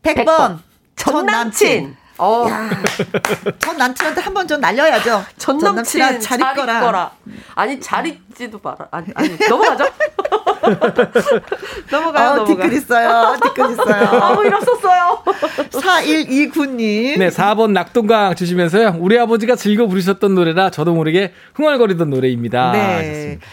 [0.03, 0.59] 100번
[0.95, 1.97] 전 남친.
[2.17, 2.45] 어,
[3.60, 5.23] 전 남친한테 한 번 좀 날려야죠.
[5.38, 6.73] 전 전 남친 잘잘 있거라.
[6.80, 7.12] 있거라.
[7.56, 8.88] 아니 잘 있지도 마라.
[8.91, 9.86] 아니, 아니 넘어가죠.
[11.91, 12.30] 넘어가요.
[12.32, 12.45] 어, 넘어가.
[12.45, 13.36] 댓글 있어요.
[13.43, 14.06] 댓글 있어요.
[14.21, 15.23] 아무 일 없었어요.
[15.71, 17.17] 4129님.
[17.19, 18.95] 네, 4번 낙동강 주시면서요.
[18.99, 22.71] 우리 아버지가 즐겨 부르셨던 노래라 저도 모르게 흥얼거리던 노래입니다.
[22.71, 22.80] 네.
[22.80, 23.45] 하셨습니다.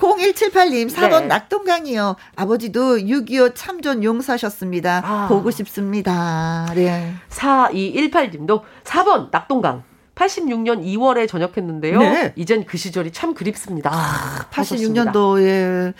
[0.00, 1.26] 0178님, 4번 네.
[1.26, 2.16] 낙동강이요.
[2.36, 5.02] 아버지도 6.25 참전 용사셨습니다.
[5.04, 5.28] 아.
[5.28, 6.66] 보고 싶습니다.
[6.74, 7.14] 네.
[7.28, 9.84] 4218님도 4번 낙동강.
[10.14, 11.98] 86년 2월에 전역했는데요.
[11.98, 12.32] 네.
[12.36, 13.90] 이젠 그 시절이 참 그립습니다.
[13.92, 15.12] 아, 하셨습니다.
[15.12, 15.94] 86년도에.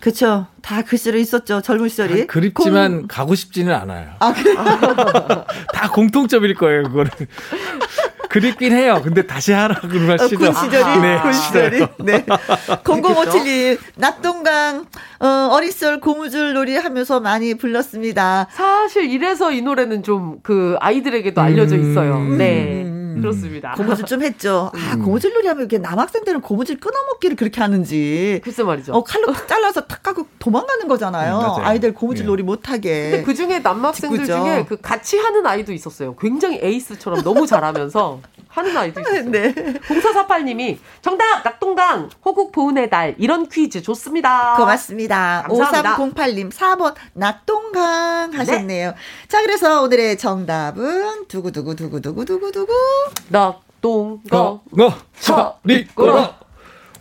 [0.00, 0.46] 그쵸.
[0.62, 1.62] 다그 시절에 있었죠.
[1.62, 2.22] 젊은 시절이.
[2.22, 4.10] 아, 그립지만 가고 싶지는 않아요.
[4.18, 4.54] 아, 그래.
[5.72, 7.10] 다 공통점일 거예요, 그거는.
[8.34, 9.00] 그립긴 해요.
[9.04, 10.26] 근데 다시 하라고 그러면 어.
[10.28, 11.86] 군 시절이, 네, 군 시절이.
[12.00, 12.24] 네.
[12.82, 14.86] 0057님, 낙동강,
[15.20, 18.48] 어, 어린 시절 고무줄 놀이 하면서 많이 불렀습니다.
[18.50, 22.16] 사실 이래서 이 노래는 좀 그 아이들에게도 알려져 있어요.
[22.16, 22.38] 음.
[22.38, 22.84] 네.
[23.16, 23.20] 음.
[23.20, 23.72] 그렇습니다.
[23.72, 24.70] 고무줄 좀 했죠.
[24.74, 24.80] 음.
[24.80, 28.40] 아, 고무줄 놀이 하면 이렇게 남학생들은 고무줄 끊어먹기를 그렇게 하는지.
[28.42, 28.92] 글쎄 말이죠.
[28.92, 31.56] 어, 칼로 탁 잘라서 탁 하고 도망가는 거잖아요.
[31.58, 31.64] 음.
[31.64, 32.26] 아이들 고무줄 예.
[32.26, 33.10] 놀이 못하게.
[33.10, 34.42] 근데 그 중에 남학생들 직구죠.
[34.42, 36.16] 중에 그 같이 하는 아이도 있었어요.
[36.16, 38.20] 굉장히 에이스처럼 너무 잘하면서
[38.54, 39.30] 하는 아이도 있어요.
[39.30, 39.52] 네.
[39.52, 44.54] 0448님이 정답 낙동강 호국 보은의 달 이런 퀴즈 좋습니다.
[44.56, 45.44] 고맙습니다.
[45.48, 45.96] 감사합니다.
[45.96, 48.90] 5308님 4번 낙동강 하셨네요.
[48.90, 48.96] 네.
[49.28, 52.72] 자 그래서 오늘의 정답은 두구두구 두구두구 두구두구
[53.28, 56.43] 낙동강 어, 어, 차리 꼬라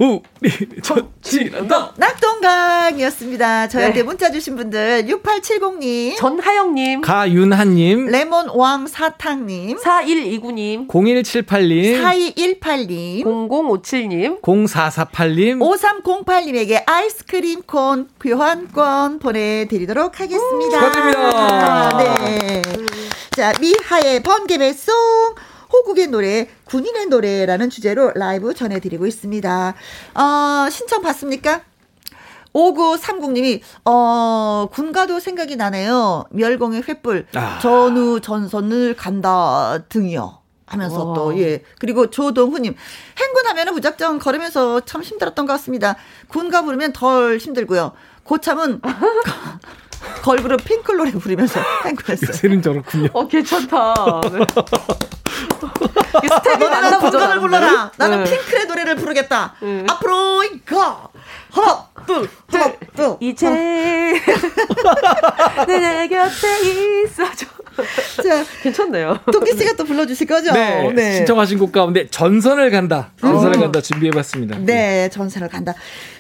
[0.04, 1.94] 우리 천지란다.
[1.98, 3.68] 낙동강이었습니다.
[3.70, 4.04] 저한테 네.
[4.04, 17.62] 문자 주신 분들 6870님, 전하영님, 가윤한님, 레몬왕 사탕님, 4129님, 0178님, 4218님, 0057님, 0448님, 5308님에게 아이스크림
[17.64, 20.80] 콘 교환권 보내드리도록 하겠습니다.
[20.80, 21.98] 축하드립니다.
[21.98, 22.62] 네.
[23.32, 24.94] 자, 미하의 번개배송.
[25.74, 29.74] 호국의 노래, 군인의 노래라는 주제로 라이브 전해드리고 있습니다.
[30.14, 31.62] 어, 신청 받습니까?
[32.54, 36.26] 5930님이, 어, 군가도 생각이 나네요.
[36.30, 37.58] 멸공의 횃불, 아.
[37.60, 40.38] 전후 전선을 간다 등이요.
[40.68, 41.16] 하면서 와.
[41.16, 41.64] 또, 예.
[41.80, 42.76] 그리고 조동훈님,
[43.20, 45.96] 행군 하면 무작정 걸으면서 참 힘들었던 것 같습니다.
[46.28, 47.94] 군가 부르면 덜 힘들고요.
[48.24, 48.80] 고참은
[50.22, 52.30] 걸그룹 핑클 노래 부르면서 행군했어요.
[52.30, 53.10] 요새는 저렇군요.
[53.14, 54.22] 어, 괜찮다.
[54.32, 54.40] 네.
[55.68, 57.92] 스텝이 너네는 건강을 불러라.
[57.98, 58.30] 나는 네.
[58.30, 59.56] 핑클의 노래를 부르겠다.
[59.62, 59.86] 네.
[59.90, 61.08] 앞으로 가.
[61.52, 63.16] 하나, 둘, 하나, 둘.
[63.20, 63.48] 이제
[65.68, 67.46] 내 곁에 있어줘.
[68.24, 69.20] 자, 괜찮네요.
[69.32, 70.52] 토끼 씨가 또 불러주실 거죠?
[70.52, 71.18] 네, 네.
[71.18, 73.12] 신청하신 곡 가운데 전선을 간다.
[73.20, 73.62] 전선을 어.
[73.62, 74.58] 간다 준비해봤습니다.
[74.60, 75.74] 네, 전선을 간다.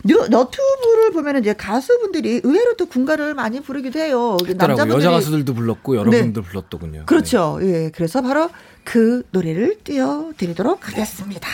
[0.03, 4.37] 너튜브를 보면 이제 가수분들이 의외로 또 군가를 많이 부르기도 해요.
[4.55, 6.49] 남자분들이 여자 가수들도 불렀고 여러분들 네.
[6.49, 7.03] 불렀더군요.
[7.05, 7.59] 그렇죠.
[7.61, 7.85] 네.
[7.85, 8.49] 예, 그래서 바로
[8.83, 11.47] 그 노래를 띄워드리도록 하겠습니다.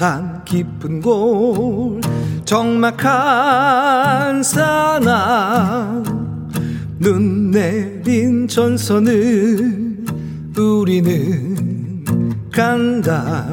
[0.00, 2.00] 산 깊은 곳
[2.46, 6.02] 적막한 산악
[6.98, 9.98] 눈 내린 전선을
[10.56, 12.02] 우리는
[12.50, 13.46] 간다.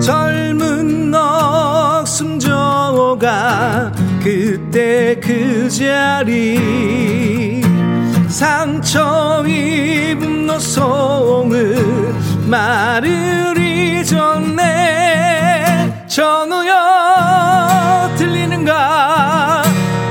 [0.00, 3.92] 젊은 넋 숨져가
[4.24, 7.60] 그때 그 자리.
[8.28, 12.14] 상처 입은 노송을
[12.46, 14.56] 말을 잊었네.
[16.06, 16.74] 전우여
[18.16, 19.62] 들리는가?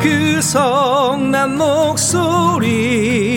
[0.03, 3.34] 그 성난 목소리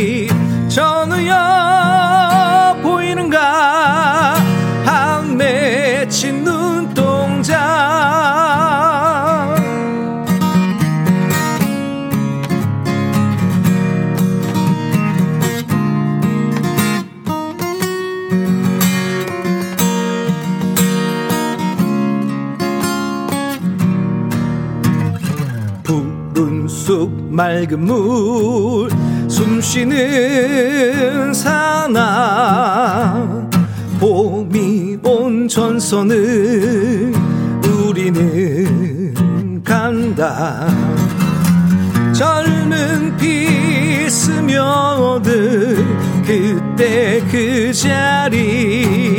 [27.38, 28.90] 맑은 물
[29.28, 33.48] 숨쉬는 산악
[34.00, 37.12] 봄이 온 전선을
[37.64, 39.14] 우리는
[39.62, 40.66] 간다.
[42.12, 45.86] 젊은 피 스며들
[46.26, 49.17] 그때 그 자리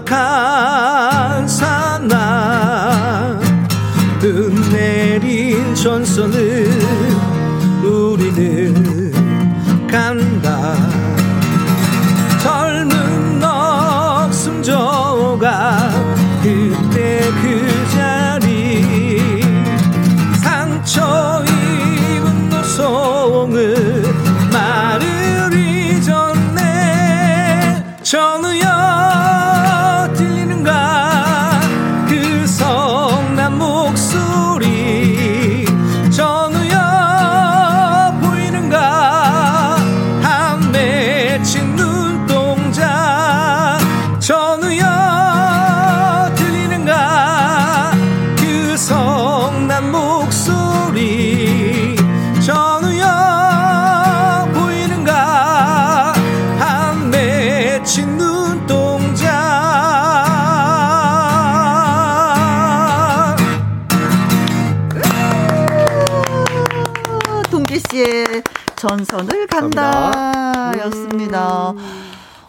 [0.00, 3.40] 적막한 산악
[4.20, 6.69] 눈 내린 전선을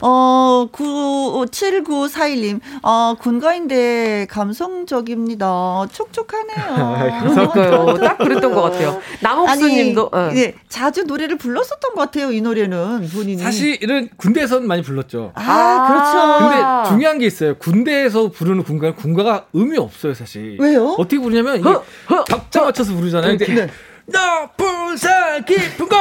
[0.01, 5.85] 어, 9, 7941님, 어, 군가인데 감성적입니다.
[5.91, 7.21] 촉촉하네요.
[7.21, 7.97] 그러니까요.
[7.99, 8.99] 딱 그랬던 것 같아요.
[9.21, 10.37] 남옥수님도 예.
[10.37, 13.37] 예, 자주 노래를 불렀었던 것 같아요, 이 노래는, 본인이.
[13.41, 15.31] 사실은 군대에서는 많이 불렀죠.
[15.35, 16.49] 아, 그렇죠.
[16.49, 17.55] 근데 중요한 게 있어요.
[17.57, 20.57] 군대에서 부르는 군가는 군가가 의미 없어요, 사실.
[20.59, 20.95] 왜요?
[20.97, 21.69] 어떻게 부르냐면 이게
[22.07, 23.37] 박자 맞춰서 부르잖아요.
[23.37, 23.67] 근데 네.
[24.11, 25.95] 높은 산 깊은 곳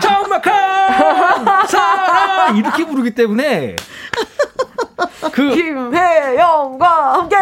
[0.00, 3.76] 정막한 사랑 이렇게 부르기 때문에
[5.32, 7.36] 그 김혜영과 함께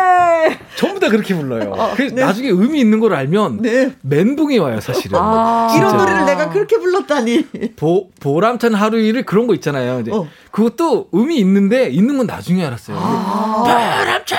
[0.77, 1.93] 전부 다 그렇게 불러요.
[1.97, 3.93] 그래서 나중에 의미 있는 걸 알면 네.
[4.03, 5.19] 멘붕이 와요, 사실은.
[5.19, 5.75] 아.
[5.77, 5.97] 이런.
[5.97, 7.47] 노래를 내가 그렇게 불렀다니.
[7.77, 9.97] 보, 보람찬 하루 일을 그런 거 있잖아요.
[9.97, 10.27] 근데 어.
[10.51, 12.99] 그것도 의미 있는데 있는 건 나중에 알았어요.
[12.99, 14.39] 보람찬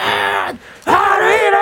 [0.85, 1.56] 하루 일을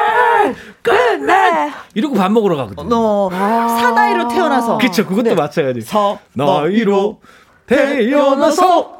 [0.85, 2.87] 끝내 이러고 밥 먹으러 가거든요.
[2.87, 4.77] 너, 사나이로 태어나서.
[4.77, 5.35] 그쵸, 그것도 네.
[5.35, 5.83] 마찬가지예요.
[5.85, 7.19] 서, 나이로
[7.65, 8.93] 태어나서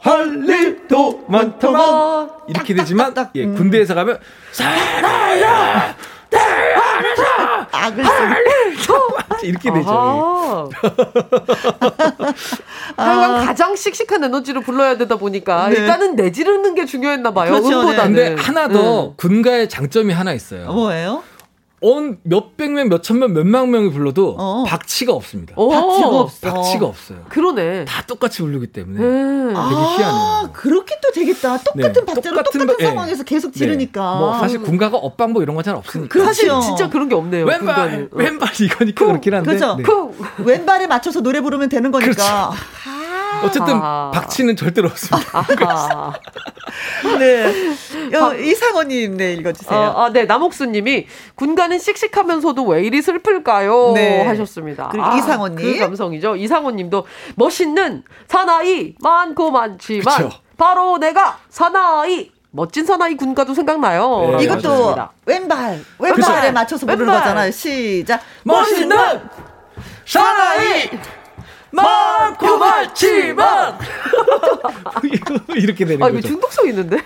[0.00, 4.18] 할 일도 많더만 이렇게 되지만 예, 군대에서 가면
[4.52, 5.94] 사나이야
[6.30, 9.88] 태어나서 악을 쓰할 일도 많- 이렇게 되죠.
[9.90, 10.68] 아.
[12.96, 15.76] 하여간 가장 씩씩한 에너지로 불러야 되다 보니까 네.
[15.76, 17.52] 일단은 내지르는 게 중요했나 봐요.
[17.52, 18.14] 그렇죠, 음보다는.
[18.14, 19.14] 근데 하나 더 음.
[19.16, 20.66] 군가의 장점이 하나 있어요.
[20.72, 21.22] 뭐예요?
[21.84, 24.64] 온 몇백 명, 몇천 명, 몇만 명이 불러도 어.
[24.66, 25.52] 박치가 없습니다.
[25.56, 26.52] 오, 박치가 없어.
[26.54, 27.18] 박치가 없어요.
[27.28, 27.84] 그러네.
[27.86, 29.48] 다 똑같이 부르기 때문에 음.
[29.48, 30.50] 되게 아, 희한해요.
[30.52, 31.58] 그렇게 또 되겠다.
[31.58, 32.86] 똑같은 네, 박자로 똑같은 똑같은, 바- 예.
[32.86, 34.00] 상황에서 계속 지르니까.
[34.12, 34.18] 네.
[34.20, 36.24] 뭐 사실 군가가 엇방보 이런 건 잘 없으니까.
[36.24, 36.66] 사실 그렇죠.
[36.66, 37.44] 진짜 그런 게 없네요.
[37.44, 38.04] 왼발, 군가는.
[38.04, 38.16] 어.
[38.16, 39.52] 왼발 이거니까 그렇긴 한데.
[39.52, 39.74] 그죠?
[39.76, 39.82] 네.
[39.82, 40.12] 쿵!
[40.38, 42.12] 왼발에 맞춰서 노래 부르면 되는 거니까.
[42.12, 42.62] 그렇죠.
[43.44, 44.10] 어쨌든 아하.
[44.14, 45.44] 박치는 절대로 없습니다.
[47.18, 48.16] 네.
[48.16, 49.78] 어, 이상호님, 네, 읽어주세요.
[49.78, 53.92] 아, 아, 네, 남옥수님이 군가는 씩씩하면서도 왜 이리 슬플까요?
[53.94, 54.24] 네.
[54.26, 54.88] 하셨습니다.
[54.90, 55.56] 그리고 아, 이상호님.
[55.56, 56.36] 그 감성이죠.
[56.36, 57.06] 이상호님도
[57.36, 60.30] 멋있는 사나이 많고 많지만 그쵸.
[60.56, 64.34] 바로 내가 사나이 멋진 사나이 군가도 생각나요.
[64.36, 65.12] 네, 이것도 하셨습니다.
[65.26, 66.52] 왼발, 왼발에 그쵸.
[66.52, 67.20] 맞춰서 부르는 왼발.
[67.22, 67.50] 거잖아요.
[67.50, 68.20] 시작.
[68.44, 68.96] 멋있는
[70.06, 70.90] 사나이
[71.72, 73.78] 많고 많지만
[75.56, 76.28] 이렇게 되는 아, 이거 거죠.
[76.28, 76.98] 중독성 있는데?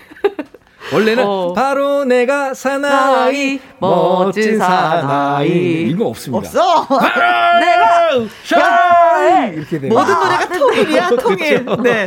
[0.93, 1.53] 원래는 어.
[1.53, 6.37] 바로 내가 사나이 멋진 사나이 이거 없습니다.
[6.47, 6.87] 없어.
[7.59, 10.13] 내가 샤이 이렇게 되는 모든.
[10.13, 11.65] 노래가 통일이야, 통일.
[11.65, 11.81] 그렇죠.
[11.83, 12.05] 네.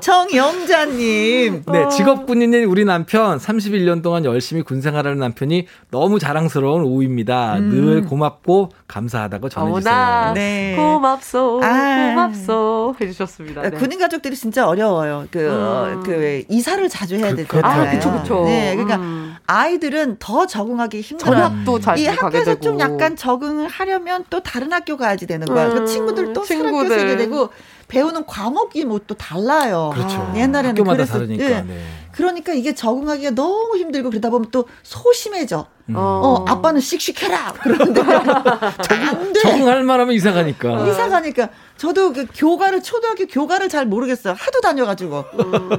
[0.00, 1.64] 정영자님.
[1.72, 7.58] 네, 직업군인인 우리 남편 31년 동안 열심히 군 생활하는 남편이 너무 자랑스러운 오후입니다.
[7.60, 9.92] 늘 고맙고 감사하다고 전해주세요.
[9.94, 10.74] 어머나 네.
[10.76, 12.10] 고맙소 아.
[12.14, 13.62] 고맙소 해주셨습니다.
[13.62, 13.70] 네.
[13.70, 15.26] 군인 가족들이 진짜 어려워요.
[15.30, 16.02] 그, 음.
[16.04, 17.82] 그, 왜 이사를 자주 해야 그- 되잖아요.
[17.82, 18.19] 아, 그쵸, 그쵸.
[18.44, 19.36] 네, 그러니까 음.
[19.46, 21.34] 아이들은 더 적응하기 힘들어요.
[21.34, 25.68] 전학도 잘이 가게 학교에서 되고 좀 약간 적응을 하려면 또 다른 학교 가야지 되는 거야.
[25.68, 26.88] 음, 그 친구들 또 사람 친구들.
[26.96, 27.48] 껴쓰게 되고
[27.88, 29.90] 배우는 과목이 뭐 또 달라요.
[29.94, 30.32] 그렇죠.
[30.36, 31.44] 옛날에는 학교마다 그래서- 다르니까.
[31.44, 31.48] 예.
[31.62, 31.80] 네.
[32.12, 35.66] 그러니까 이게 적응하기가 너무 힘들고 그러다 보면 또 소심해져.
[35.88, 35.94] 음.
[35.96, 37.52] 어, 아빠는 씩씩해라.
[37.62, 39.40] 그러는데 안 돼.
[39.40, 40.86] 적응할 만하면 이사 가니까.
[40.86, 44.34] 이사 가니까 저도 그 교가를 초등학교 교가를 잘 모르겠어요.
[44.38, 45.24] 하도 다녀가지고.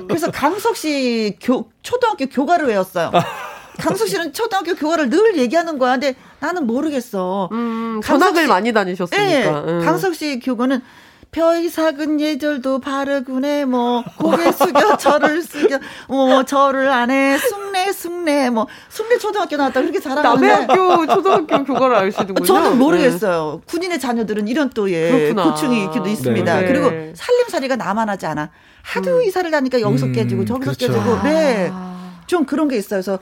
[0.07, 3.11] 그래서 강석 씨 교, 초등학교 교가를 외웠어요.
[3.79, 5.93] 강석 씨는 초등학교 교가를 늘 얘기하는 거야.
[5.93, 7.49] 근데 나는 모르겠어.
[7.51, 9.25] 음, 강석 전학을 씨- 많이 다니셨으니까.
[9.31, 9.45] 예.
[9.47, 9.81] 음.
[9.85, 10.81] 강석 씨 교구는
[11.31, 15.79] 벼이 작은 예절도 바르구네 뭐 고개 숙여 절을 숙여
[16.09, 21.95] 뭐 절을 안해 숭례 숭례 뭐 숭례 초등학교 나왔다 그렇게 남의 잘하는데 학교 초등학교 교과를
[21.95, 22.45] 아시는군요.
[22.45, 23.61] 저는 모르겠어요.
[23.65, 25.51] 군인의 자녀들은 이런 또 예, 그렇구나.
[25.51, 26.59] 고충이 있기도 있습니다.
[26.61, 26.67] 네.
[26.67, 27.13] 그리고 네.
[27.15, 28.49] 살림살이가 나만 하지 않아.
[28.81, 30.87] 하도 이사를 다니까 여기서 음, 깨지고 저기서 그렇죠.
[30.87, 31.69] 깨지고 네.
[31.71, 32.23] 아.
[32.27, 33.01] 좀 그런 게 있어요.
[33.01, 33.19] 그래서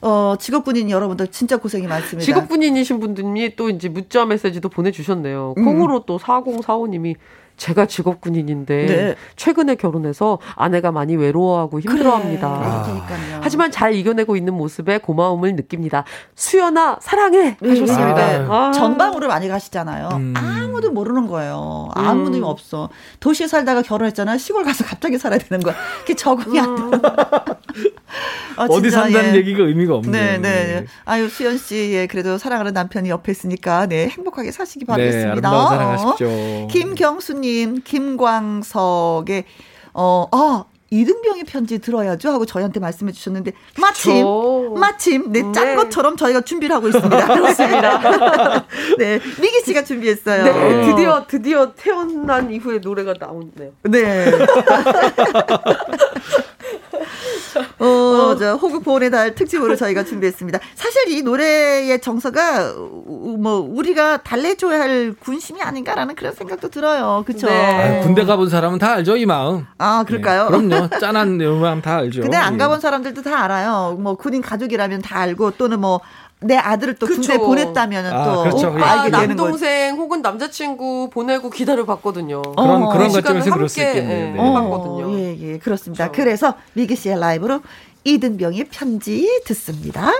[0.00, 2.24] 어, 직업군인 여러분들 진짜 고생이 많습니다.
[2.24, 5.54] 직업군인이신 분들이 또 이제 문자 메시지도 보내주셨네요.
[5.56, 5.64] 음.
[5.64, 7.14] 콩으로 또 4045님이
[7.56, 9.14] 제가 직업 군인인데 네.
[9.36, 12.46] 최근에 결혼해서 아내가 많이 외로워하고 힘들어합니다.
[12.46, 12.82] 아.
[12.82, 13.40] 그러니까요.
[13.42, 16.04] 하지만 잘 이겨내고 있는 모습에 고마움을 느낍니다.
[16.34, 18.14] 수연아 사랑해 하셨습니다.
[18.14, 18.46] 네.
[18.48, 18.72] 아.
[18.72, 20.08] 전방으로 많이 가시잖아요.
[20.12, 20.34] 음.
[20.36, 21.88] 아무도 모르는 거예요.
[21.94, 22.44] 아무도 음.
[22.44, 22.88] 없어.
[23.20, 24.36] 도시에 살다가 결혼했잖아.
[24.38, 25.74] 시골 가서 갑자기 살아야 되는 거야.
[26.00, 26.98] 그게 적응이 안 돼.
[28.56, 29.38] 어, 어디 산다는 예.
[29.38, 30.12] 얘기가 의미가 없네요.
[30.12, 30.86] 네, 네.
[31.04, 35.30] 아유, 수연 씨, 예, 그래도 사랑하는 남편이 옆에 있으니까, 네, 행복하게 사시기 네, 바라겠습니다.
[35.32, 36.28] 아름다운 사랑하십시오.
[36.30, 37.43] 어, 김경수님,
[37.84, 39.44] 김광석의,
[39.94, 40.64] 어, 아,
[40.94, 44.74] 이등병의 편지 들어야죠 하고 저희한테 말씀해 주셨는데 마침 그쵸.
[44.78, 45.74] 마침 네, 짠 네.
[45.74, 47.26] 것처럼 저희가 준비를 하고 있습니다.
[47.34, 48.66] 그렇습니다.
[48.98, 50.44] 네, 미기 씨가 준비했어요.
[50.44, 53.72] 네, 드디어 드디어 태어난 이후에 노래가 나오네요.
[53.82, 54.30] 네.
[58.38, 60.58] 저 호국 보훈의 달 특집으로 저희가 준비했습니다.
[60.74, 67.22] 사실 이 노래의 정서가 뭐 우리가 달래줘야 할 군심이 아닌가라는 그런 생각도 들어요.
[67.26, 67.46] 그렇죠?
[67.46, 68.00] 네.
[68.00, 69.66] 아, 군대 가본 사람은 다 알죠 이 마음.
[69.78, 70.50] 아 그럴까요?
[70.50, 70.88] 네, 그럼요.
[71.00, 72.22] 짠한 마음 다 알죠.
[72.22, 73.96] 근데 안 가본 사람들도 다 알아요.
[73.98, 76.00] 뭐 군인 가족이라면 다 알고 또는 뭐
[76.44, 77.20] 내 아들을 또 그쵸.
[77.20, 78.68] 군대 보냈다면 아, 또 그렇죠.
[78.68, 82.42] 오빠, 알게 되는 남동생 혹은 남자친구 보내고 기다려 봤거든요.
[82.42, 84.34] 그런 어, 그런 관점에서 그럴 수 있겠네요.
[84.34, 84.38] 네.
[84.38, 86.08] 어, 예, 예, 그렇습니다.
[86.10, 86.22] 그렇죠.
[86.22, 87.60] 그래서 미기 씨의 라이브로
[88.04, 90.10] 이든병의 편지 듣습니다.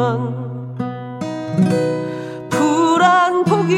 [2.50, 3.74] 불안 포기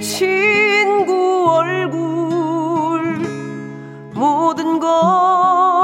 [0.00, 3.18] 친구 얼굴
[4.14, 5.79] 모든 것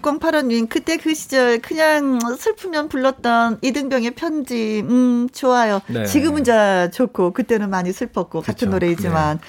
[0.00, 5.80] 6085님, 그때 그 시절 그냥 슬프면 불렀던 이등병의 편지, 음, 좋아요.
[5.88, 6.04] 네.
[6.04, 8.52] 지금은 자 좋고, 그때는 많이 슬펐고, 그쵸.
[8.52, 9.38] 같은 노래이지만.
[9.38, 9.44] 네.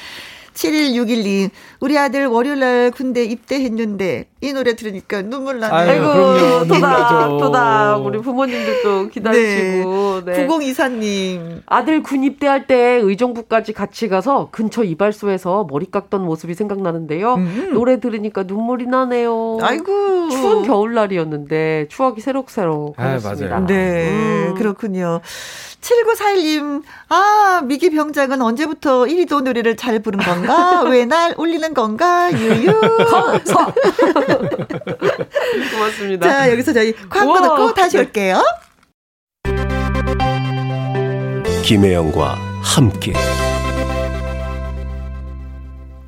[0.54, 1.50] 71612.
[1.80, 5.92] 우리 아들 월요일날 군대 입대했는데 이 노래 들으니까 눈물 나네요.
[5.92, 8.06] 아이고, 그럼요, 토닥, 토닥.
[8.06, 10.26] 우리 부모님들도 기다리시고.
[10.26, 10.34] 네.
[10.34, 10.48] 네.
[10.48, 11.62] 9024님.
[11.66, 17.36] 아들 군 입대할 때 의정부까지 같이 가서 근처 이발소에서 머리 깎던 모습이 생각나는데요.
[17.36, 17.70] 음.
[17.74, 19.60] 노래 들으니까 눈물이 나네요.
[19.62, 20.30] 아이고.
[20.30, 22.96] 추운 겨울날이었는데 추억이 새록새록.
[22.98, 23.66] 아, 맞아요.
[23.68, 24.56] 네, 음.
[24.56, 25.22] 그렇군요.
[25.82, 30.84] 7941님, 아, 미기 병장은 언제부터 1위도 노래를 잘 부른 건가?
[30.90, 32.32] 왜날 울리는 건가?
[32.32, 32.72] 유유.
[35.74, 36.28] 고맙습니다.
[36.30, 37.42] 자, 여기서 저희 광고 우와.
[37.42, 38.04] 듣고 다시 네.
[38.04, 38.44] 올게요.
[41.64, 43.14] 김혜영과 함께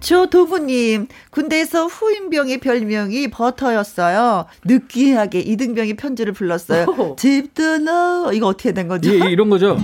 [0.04, 4.46] 조도부님, 군대에서 후임병의 별명이 버터였어요.
[4.66, 6.86] 느끼하게 이등병이 편지를 불렀어요.
[6.98, 7.16] 오.
[7.16, 8.30] 집 떠나.
[8.34, 9.10] 이거 어떻게 된 거죠?
[9.10, 9.78] 예, 이런 거죠.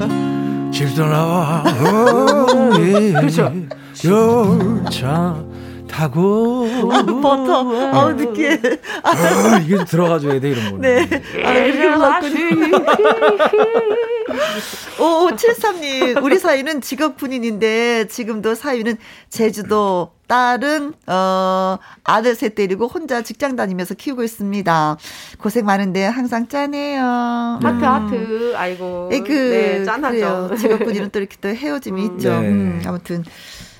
[0.71, 1.63] 집도 나와.
[3.17, 3.53] 그렇죠.
[4.05, 5.43] 열차
[5.89, 6.67] 타고.
[7.21, 7.59] 버터.
[7.59, 8.59] 어, 느끼해.
[9.03, 10.77] 아, 이게 들어가줘야 돼, 이런 거.
[10.77, 11.07] 네.
[11.43, 12.77] 아, 이렇게 불렀군요.
[14.99, 18.97] 오, 73님, 우리 사위는 직업 군인인데, 지금도 사위는
[19.29, 24.97] 제주도, 딸은, 어, 아들 셋 데리고 혼자 직장 다니면서 키우고 있습니다.
[25.39, 27.01] 고생 많은데 항상 짠해요.
[27.63, 28.53] 하트 하트.
[28.55, 29.09] 아이고.
[29.11, 30.15] 에, 그, 네, 짠하죠.
[30.15, 30.51] 그래요.
[30.55, 32.29] 직업 군인은 또 이렇게 또 헤어짐이 음, 있죠.
[32.39, 32.47] 네.
[32.47, 33.23] 음, 아무튼.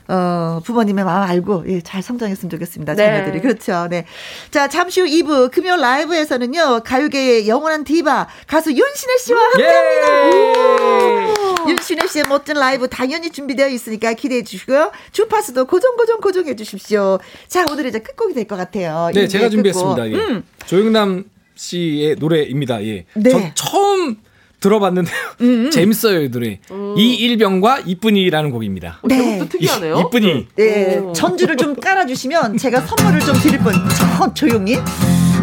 [0.10, 2.96] 어, 부모님의 마음 알고, 예, 잘 성장했으면 좋겠습니다.
[2.96, 3.06] 네.
[3.06, 3.42] 자녀들이.
[3.42, 3.88] 그렇죠.
[3.90, 4.06] 네.
[4.52, 11.34] 자, 잠시 후 2부, 금요 라이브에서는요, 가요계의 영원한 디바, 가수 윤시내 씨와 함께 예!
[11.70, 14.92] 윤시내 씨의 멋진 라이브 당연히 준비되어 있으니까 기대해 주시고요.
[15.12, 17.20] 주파수도 고정 고정 고정해 주십시오.
[17.48, 19.12] 자, 오늘 이제 끝곡이 될 것 같아요.
[19.14, 20.10] 네, 제가 준비했습니다.
[20.10, 20.16] 예.
[20.16, 20.44] 음.
[20.66, 22.84] 조영남 씨의 노래입니다.
[22.84, 23.06] 예.
[23.14, 23.30] 네.
[23.30, 24.18] 전 처음
[24.60, 25.70] 들어봤는데 요.
[25.70, 26.60] 재밌어요, 이 노래.
[26.98, 29.00] 이일병과 이쁜이라는 곡입니다.
[29.06, 29.40] 네.
[29.48, 29.98] 특이하네요.
[29.98, 30.48] 이- 이쁜이.
[30.56, 31.14] 네, 오.
[31.14, 33.74] 전주를 좀 깔아주시면 제가 선물을 좀 드릴 뻔.
[33.98, 34.78] 저, 조용히.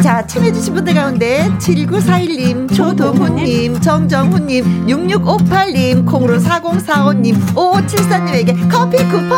[0.02, 9.30] 자, 참여해주신 분들 가운데 7941님, 조동훈님, 정정훈님, 6658님, 콩으로 4045님, 5574님에게 커피 쿠폰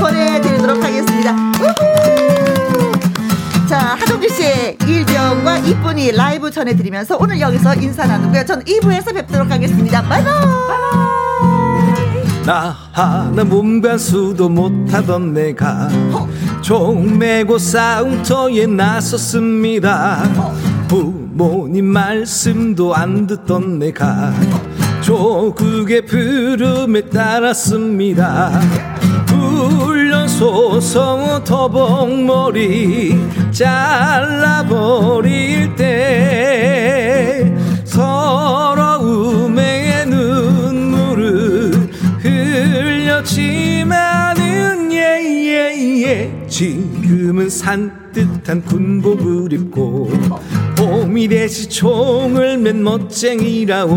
[0.00, 1.32] 보내드리도록 하겠습니다.
[1.60, 1.99] 우후!
[3.70, 8.44] 자, 하동주 씨의 일병과 이쁜이 라이브 전해드리면서 오늘 여기서 인사 나누고요.
[8.44, 10.02] 전 2부에서 뵙도록 하겠습니다.
[10.02, 10.40] 바이바이!
[12.44, 15.88] 나 하나 몸관수도 못하던 내가
[16.60, 20.24] 총 메고 싸움터에 나섰습니다
[20.88, 24.34] 부모님 말씀도 안 듣던 내가
[25.00, 28.48] 조국의 부름에 따랐습니다
[29.28, 29.99] 훈
[30.40, 33.14] 련소서 더벅머리
[33.52, 34.96] 잘라버릴
[35.76, 38.46] 때 서러움의
[40.06, 41.72] 눈물을
[43.20, 44.00] 흘렸지만은
[44.90, 46.46] 예예 예.
[46.48, 50.10] 지금은 산뜻한 군복을 입고
[50.76, 53.90] 봄이 되시 총을 맨 멋쟁이라오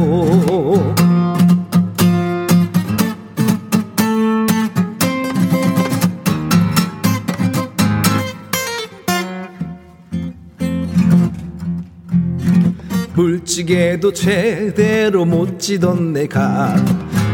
[13.15, 16.75] 물찌개도 제대로 못 지던 내가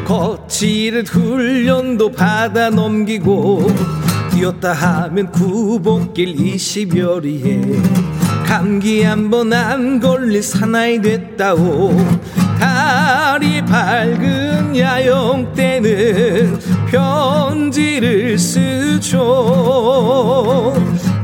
[0.06, 3.66] 거칠은 훈련도 받아 넘기고
[4.32, 7.82] 뛰었다 하면 구복길 20여리에
[8.46, 11.96] 감기 한 번 안 걸릴 사나이 됐다오.
[12.60, 16.60] 달이 밝은 야영 때는
[16.90, 19.20] 편지를 쓰죠.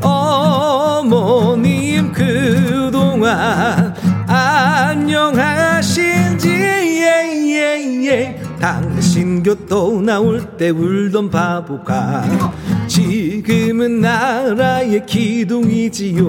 [0.02, 3.85] 어머님 그동안
[4.68, 8.42] 안녕하신지 예예예.
[8.60, 12.26] 당신 곁도 나올 때 울던 바보가
[12.88, 16.26] 지금은 나라의 기둥이지요.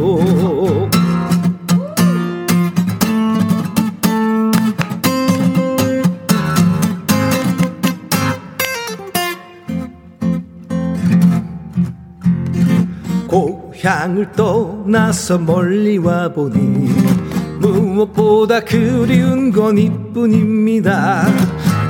[13.29, 21.27] 고향을 떠나서 멀리 와보니 무엇보다 그리운 건 이뿐입니다.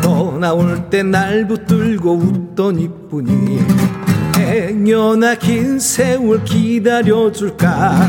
[0.02, 3.58] 떠나올 때 날 붙들고 웃던 이뿐이
[4.36, 8.08] 행여나 긴 세월 기다려줄까?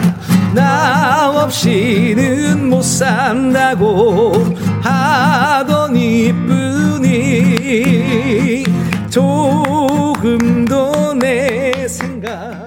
[0.54, 4.34] 나 없이는 못 산다고
[4.82, 7.16] 하던 이뿐이
[9.10, 12.67] 조금 더 내 생각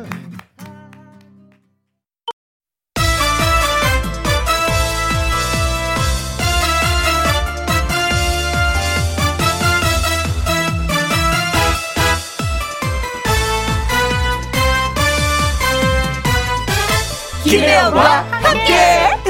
[17.61, 18.72] 김혜영과 함께.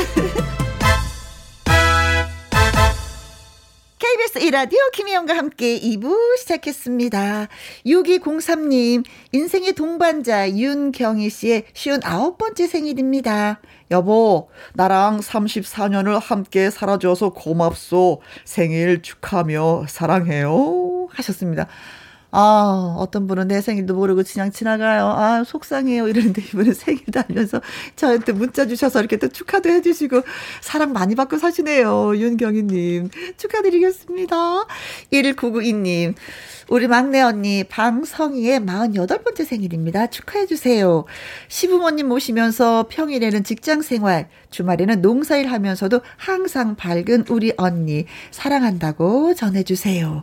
[3.99, 7.49] KBS 이라디오 김혜영과 함께 2부 시작했습니다.
[7.85, 13.61] 6203님, 인생의 동반자 윤경희 씨의 59번째 생일입니다.
[13.91, 18.23] 여보, 나랑 34년을 함께 살아줘서 고맙소.
[18.45, 21.09] 생일 축하며 사랑해요.
[21.11, 21.67] 하셨습니다.
[22.33, 25.07] 아, 어떤 분은 내 생일도 모르고 그냥 지나가요.
[25.07, 26.09] 아, 속상해요.
[26.09, 27.61] 이러는데 이분은 생일도 알면서
[27.97, 30.23] 저한테 문자 주셔서 이렇게 또 축하도 해주시고
[30.61, 32.17] 사랑 많이 받고 사시네요.
[32.17, 33.11] 윤경희님.
[33.37, 34.37] 축하드리겠습니다.
[35.13, 36.15] 1992님.
[36.69, 40.07] 우리 막내 언니 방성희의 48번째 생일입니다.
[40.07, 41.05] 축하해주세요.
[41.49, 50.23] 시부모님 모시면서 평일에는 직장 생활, 주말에는 농사일 하면서도 항상 밝은 우리 언니 사랑한다고 전해주세요.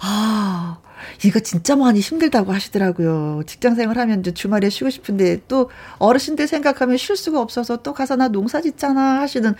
[0.00, 0.78] 아,
[1.24, 3.42] 이거 진짜 많이 힘들다고 하시더라고요.
[3.46, 8.28] 직장 생활하면 이제 주말에 쉬고 싶은데 또 어르신들 생각하면 쉴 수가 없어서 또 가서 나
[8.28, 9.54] 농사 짓잖아 하시는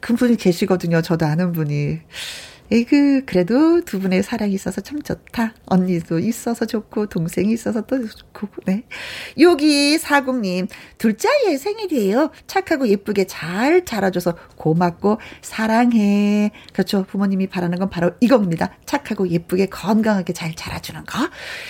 [0.00, 1.02] 그분이 계시거든요.
[1.02, 2.00] 저도 아는 분이.
[2.70, 5.52] 에그 그래도 두 분의 사랑이 있어서 참 좋다.
[5.66, 8.84] 언니도 있어서 좋고 동생이 있어서 또 좋고 네.
[9.38, 12.30] 여기 사국님 둘째 아이의 생일이에요.
[12.46, 16.50] 착하고 예쁘게 잘 자라줘서 고맙고 사랑해.
[16.72, 17.04] 그렇죠.
[17.04, 18.70] 부모님이 바라는 건 바로 이겁니다.
[18.86, 21.18] 착하고 예쁘게 건강하게 잘 자라주는 거.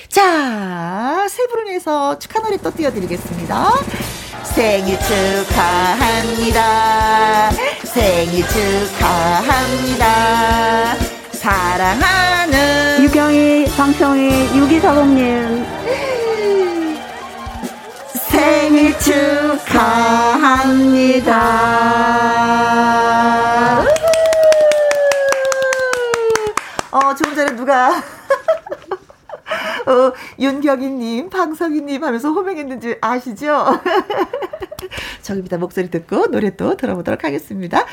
[0.09, 3.71] 자, 세 분을 위해서 축하 노래 또 띄워드리겠습니다.
[4.55, 4.97] 생일
[5.47, 6.71] 축하합니다.
[7.85, 10.05] 생일 축하합니다.
[11.45, 15.67] 사랑하는 유경이, 방청이, 유기사공님.
[18.15, 20.15] 생일 축하합니다.
[26.91, 28.03] 어, 조금 전에 누가
[29.87, 33.81] 어, 윤경희님, 방석희님 하면서 호명했는지 아시죠?
[35.23, 35.57] 저기입니다.
[35.57, 37.85] 목소리 듣고 노래 또 들어보도록 하겠습니다.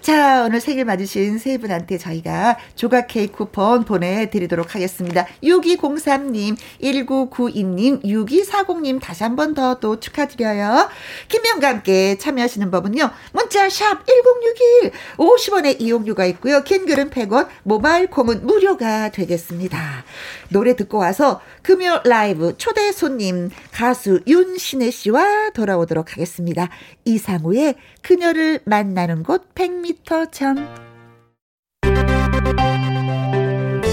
[0.00, 5.26] 자, 오늘 생일 맞으신 세 분한테 저희가 조각 케이크 쿠폰 보내드리도록 하겠습니다.
[5.42, 10.88] 6203님, 1992님, 6240님 다시 한 번 더 또 축하드려요.
[11.28, 13.10] 김명과 함께 참여하시는 법은요.
[13.32, 16.62] 문자 샵 1061, 50원의 이용료가 있고요.
[16.62, 20.04] 긴 글은 100원, 모바일 콩은 무료가 되겠습니다.
[20.48, 26.68] 노래 듣고 와서 금요 라이브 초대 손님 가수 윤신혜 씨와 돌아오도록 하겠습니다.
[27.04, 30.68] 이상우의 그녀를 만나는 곳 100m 전.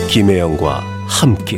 [0.10, 1.58] 김혜영과 함께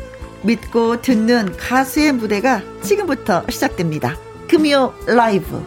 [0.43, 4.17] 믿고 듣는 가수의 무대가 지금부터 시작됩니다.
[4.47, 5.63] 금요 라이브.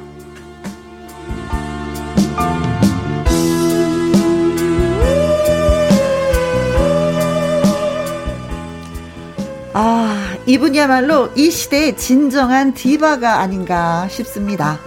[9.76, 14.78] 아, 이분이야말로 이 시대의 진정한 디바가 아닌가 싶습니다.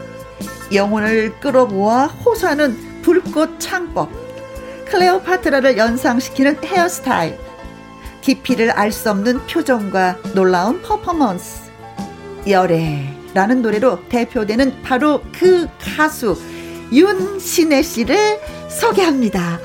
[0.74, 4.10] 영혼을 끌어모아 호소하는 불꽃 창법.
[4.90, 7.47] 클레오파트라를 연상시키는 헤어스타일.
[8.28, 11.72] 깊이를 알 수 없는 표정과 놀라운 퍼포먼스.
[12.46, 16.38] 열애라는 노래로 대표되는 바로 그 가수
[16.92, 19.60] 윤신혜 씨를 소개합니다.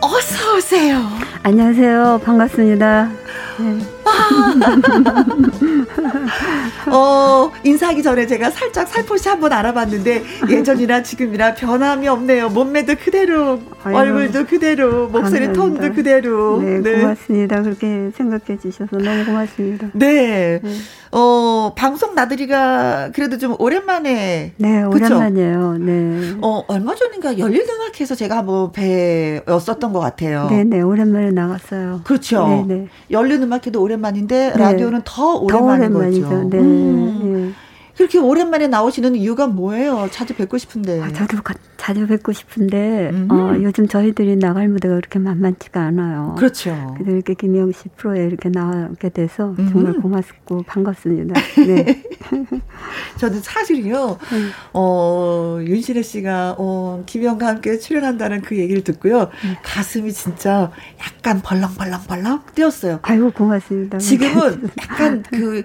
[0.00, 1.00] 어서 오세요.
[1.42, 2.20] 안녕하세요.
[2.24, 3.10] 반갑습니다.
[3.58, 3.99] 네.
[6.90, 12.48] 어, 인사하기 전에 제가 살짝 살포시 한번 알아봤는데 예전이나 지금이나 변함이 없네요.
[12.48, 15.52] 몸매도 그대로, 아유, 얼굴도 그대로, 목소리 감사합니다.
[15.52, 16.60] 톤도 그대로.
[16.60, 17.62] 네, 고맙습니다.
[17.62, 19.88] 그렇게 생각해 주셔서 너무 고맙습니다.
[19.92, 20.60] 네.
[20.62, 20.70] 네.
[21.12, 24.52] 어, 방송 나들이가 그래도 좀 오랜만에.
[24.56, 25.06] 네, 그쵸?
[25.06, 25.76] 오랜만이에요.
[25.80, 26.34] 네.
[26.40, 30.46] 어, 얼마 전인가 열린음악회에서 제가 한번 뵈었었던 것 같아요.
[30.50, 32.02] 네, 네, 오랜만에 나갔어요.
[32.04, 32.46] 그렇죠.
[32.48, 32.86] 네, 네.
[33.10, 34.58] 열린음악회도 오랜만 인데 네.
[34.58, 36.28] 라디오는 더더 오랜만인 오랜만이죠.
[36.28, 36.48] 거죠.
[36.48, 36.58] 네.
[36.58, 37.54] 음.
[38.00, 38.06] 네.
[38.06, 40.08] 그렇게 오랜만에 나오시는 이유가 뭐예요?
[40.10, 41.02] 자주 뵙고 싶은데.
[41.02, 43.32] 아, 저도 가- 자주 뵙고 싶은데 음흠.
[43.32, 46.34] 어, 요즘 저희들이 나갈 무대가 그렇게 만만치가 않아요.
[46.38, 46.94] 그렇죠.
[46.96, 49.68] 그래도 이렇게 김영 씨 프로에 이렇게 나오게 돼서 음.
[49.72, 51.40] 정말 고맙고 반갑습니다.
[51.66, 52.02] 네.
[53.18, 54.50] 저는 사실요, 음.
[54.72, 59.30] 어, 윤신혜 씨가, 어, 김영과 함께 출연한다는 그 얘기를 듣고요.
[59.44, 59.54] 음.
[59.62, 60.70] 가슴이 진짜
[61.00, 62.98] 약간 벌렁벌렁벌렁 뛰었어요.
[63.02, 63.98] 아이고 고맙습니다.
[63.98, 65.64] 지금은 약간 그,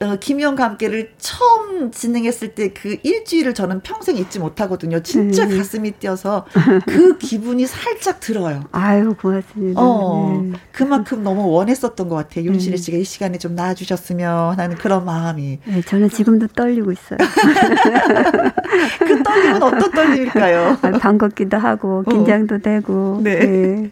[0.00, 5.00] 어, 김영과 함께를 처음 진행했을 때 그 일주일을 저는 평생 잊지 못하거든요.
[5.02, 5.56] 진짜 음.
[5.56, 6.46] 가슴이 뛰어서
[6.86, 8.64] 그 기분이 살짝 들어요.
[8.72, 9.80] 아유 고맙습니다.
[9.80, 10.52] 어, 네.
[10.70, 12.44] 그만큼 너무 원했었던 것 같아요.
[12.44, 12.76] 윤신혜 음.
[12.76, 15.58] 씨가 이 시간에 좀 나와주셨으면 하는 그런 마음이.
[15.64, 17.18] 네, 저는 지금도 떨리고 있어요.
[18.98, 20.78] 그 떨림은 어떤 떨림일까요?
[20.82, 23.16] 아, 반갑기도 하고 긴장도 되고.
[23.16, 23.20] 어.
[23.22, 23.38] 네.
[23.46, 23.90] 네.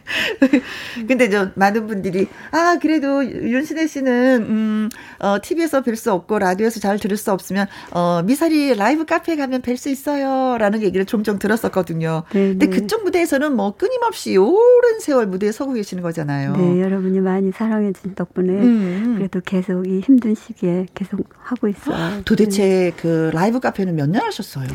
[1.09, 4.89] 근데 저 많은 분들이 아 그래도 윤신혜 씨는 음,
[5.19, 9.77] 어, TV에서 뵐수 없고 라디오에서 잘 들을 수 없으면 어, 미사리 라이브 카페에 가면 뵐
[9.77, 12.23] 수 있어요라는 얘기를 종종 들었었거든요.
[12.33, 12.77] 네, 근데 네.
[12.81, 16.57] 그쪽 무대에서는 뭐 끊임없이 오랜 세월 무대에 서고 계시는 거잖아요.
[16.57, 19.15] 네, 여러분이 많이 사랑해 준 덕분에 음.
[19.17, 22.23] 그래도 계속 이 힘든 시기에 계속 하고 있어요.
[22.25, 24.67] 도대체 그 라이브 카페는 몇 년 하셨어요?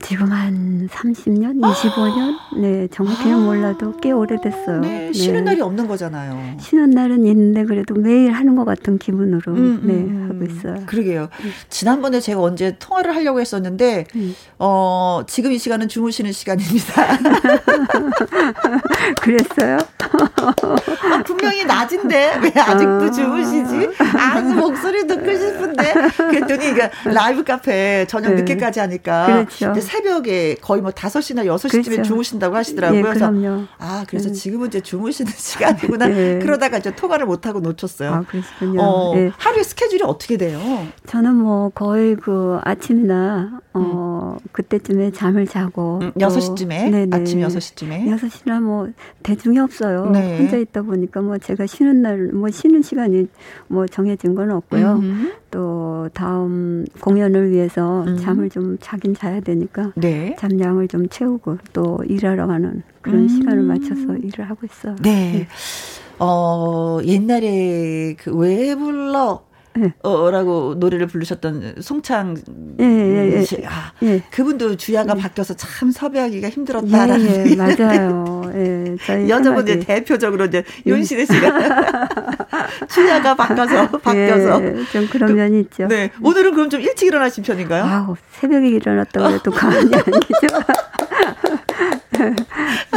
[0.00, 2.60] 지금 한 30년, 25년?
[2.60, 3.38] 네, 정확히는 아.
[3.44, 4.80] 몰라도 꽤 오래됐어요.
[4.80, 6.56] 네, 쉬는 날이 없는 거잖아요.
[6.58, 10.61] 쉬는 날은 있는데 그래도 매일 하는 것 같은 기분으로 음, 네, 음, 하고 있어요.
[10.86, 11.28] 그러게요.
[11.68, 14.34] 지난번에 제가 언제 통화를 하려고 했었는데, 음.
[14.58, 17.18] 어, 지금 이 시간은 주무시는 시간입니다.
[19.20, 19.78] 그랬어요?
[21.02, 23.10] 아, 분명히 낮인데, 왜 아직도 아.
[23.10, 23.88] 주무시지?
[23.98, 25.92] 아, 그 목소리 듣고 싶은데.
[26.16, 28.36] 그랬더니, 이게 라이브 카페 저녁 네.
[28.42, 29.46] 늦게까지 하니까.
[29.58, 29.80] 그렇죠.
[29.80, 32.02] 새벽에 거의 뭐 5시나 6시쯤에 그렇죠.
[32.02, 32.98] 주무신다고 하시더라고요.
[32.98, 33.32] 예, 그래서.
[33.78, 34.34] 아, 그래서 음.
[34.34, 36.08] 지금은 이제 주무시는 시간이구나.
[36.08, 36.38] 네.
[36.40, 38.12] 그러다가 이제 통화를 못 하고 놓쳤어요.
[38.12, 38.80] 아, 그러시군요.
[38.80, 39.30] 어, 네.
[39.36, 40.51] 하루에 스케줄이 어떻게 돼요?
[41.06, 46.90] 저는 뭐 거의 그 아침이나 어 그때쯤에 잠을 자고 음, 또- 6시쯤에?
[46.90, 47.16] 네네.
[47.16, 48.06] 아침 6시쯤에?
[48.06, 48.88] 6시나 뭐
[49.22, 50.10] 대중이 없어요.
[50.10, 50.38] 네.
[50.38, 53.28] 혼자 있다 보니까 뭐 제가 쉬는 날 뭐 쉬는 시간이
[53.68, 54.92] 뭐 정해진 건 없고요.
[54.94, 55.32] 음흠.
[55.50, 58.16] 또 다음 공연을 위해서 음.
[58.18, 60.34] 잠을 좀 자긴 자야 되니까 네.
[60.38, 63.28] 잠량을 좀 채우고 또 일하러 가는 그런 음.
[63.28, 64.96] 시간을 맞춰서 일을 하고 있어요.
[65.02, 65.46] 네.
[66.18, 69.42] 어, 옛날에 그 왜 불러?
[69.74, 69.92] 네.
[70.02, 72.36] 어, 라고 노래를 부르셨던 송창
[72.80, 73.42] 예, 예, 예.
[73.44, 74.22] 씨, 아, 예.
[74.30, 78.42] 그분도 주야가 바뀌어서 참 섭외하기가 힘들었다라는 예, 예, 맞아요.
[78.54, 82.08] 예, 저희 여자분들 생활이- 대표적으로 이제 윤신혜 씨가
[82.88, 85.86] 주야가 바뀌어서 바뀌어서 예, 좀 그런 면이 있죠.
[85.88, 87.84] 네 오늘은 그럼 좀 일찍 일어나신 편인가요?
[87.84, 90.02] 아우, 새벽에 일어났다고 해도 가만히 아니죠.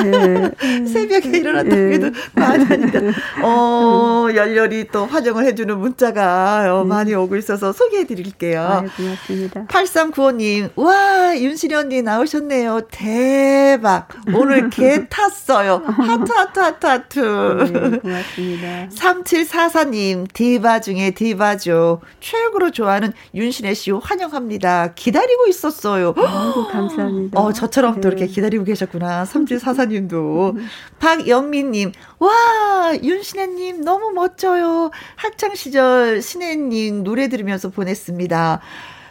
[0.06, 0.86] 예.
[0.86, 1.94] 새벽에 일어났다고 예.
[1.94, 3.00] 해도 많이 아니다.
[3.44, 8.62] 어, 열렬히 또 환영을 해주는 문자가 어, 많이 오고 있어서 소개해 드릴게요.
[8.62, 8.76] 네.
[8.76, 9.66] 아유, 고맙습니다.
[9.66, 12.82] 8395님, 와, 윤시내 언니 나오셨네요.
[12.92, 14.10] 대박.
[14.34, 15.82] 오늘 계 탔어요.
[15.86, 17.20] 하트, 하트, 하트, 하트.
[17.20, 18.90] 네, 고맙습니다.
[18.90, 22.02] 3744님, 디바 중에 디바죠.
[22.20, 24.94] 최고로 좋아하는 윤시내 씨 환영합니다.
[24.96, 26.14] 기다리고 있었어요.
[26.18, 27.40] 아이고, 감사합니다.
[27.40, 28.16] 어, 저처럼 또 네.
[28.16, 29.15] 이렇게 기다리고 계셨구나.
[29.24, 30.58] 3744님도.
[31.00, 34.92] 박영민님, 와, 윤신혜님 너무 멋져요.
[35.16, 38.62] 학창시절 신혜님 노래 들으면서 보냈습니다.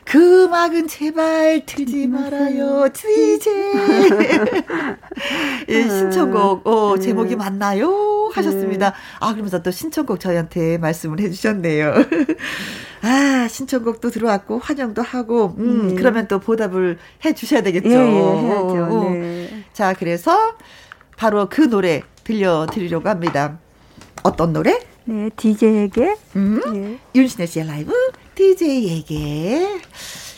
[0.04, 2.88] 그 음악은 제발 틀지 말아요.
[2.92, 3.52] DJ.
[5.68, 8.30] 예, 신청곡, 어, 제목이 맞나요?
[8.34, 8.92] 하셨습니다.
[9.18, 11.94] 아, 그러면서 또 신청곡 저희한테 말씀을 해주셨네요.
[13.02, 15.94] 아, 신청곡도 들어왔고, 환영도 하고, 음, 네.
[15.94, 17.88] 그러면 또 보답을 해 주셔야 되겠죠.
[17.88, 18.84] 예, 예, 해야죠.
[18.84, 19.10] 어, 어.
[19.10, 19.43] 네.
[19.74, 20.56] 자, 그래서
[21.16, 23.58] 바로 그 노래 들려드리려고 합니다.
[24.22, 24.80] 어떤 노래?
[25.04, 26.16] 네, DJ에게.
[26.36, 26.60] 음?
[26.72, 26.98] 네.
[27.14, 27.92] 윤신혜 씨의 라이브
[28.36, 29.80] DJ에게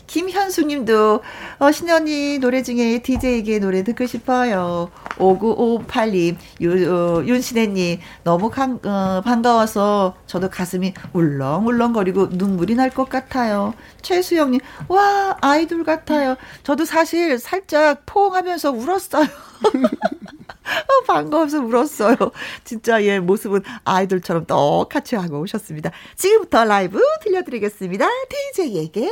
[0.06, 1.22] 김현수 님도
[1.58, 4.90] 어, 신현이 노래 중에 DJ에게 노래 듣고 싶어요.
[5.18, 13.74] 5958님, 유, 어, 윤신혜님, 너무 강, 어, 반가워서 저도 가슴이 울렁울렁거리고 눈물이 날 것 같아요.
[14.00, 16.36] 최수영님, 와, 아이돌 같아요.
[16.62, 19.26] 저도 사실 살짝 포옹하면서 울었어요.
[20.66, 22.16] 어, 반가워서 울었어요.
[22.64, 25.90] 진짜 얘 모습은 아이돌처럼 똑같이 하고 오셨습니다.
[26.16, 28.06] 지금부터 라이브 들려드리겠습니다.
[28.54, 29.10] DJ에게.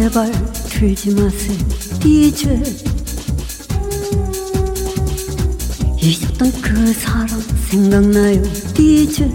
[0.00, 0.32] 제발
[0.70, 1.58] 틀지 마세요.
[2.00, 2.62] DJ
[6.00, 7.28] 잊었던 그 사람
[7.68, 8.42] 생각나요.
[8.72, 9.28] DJ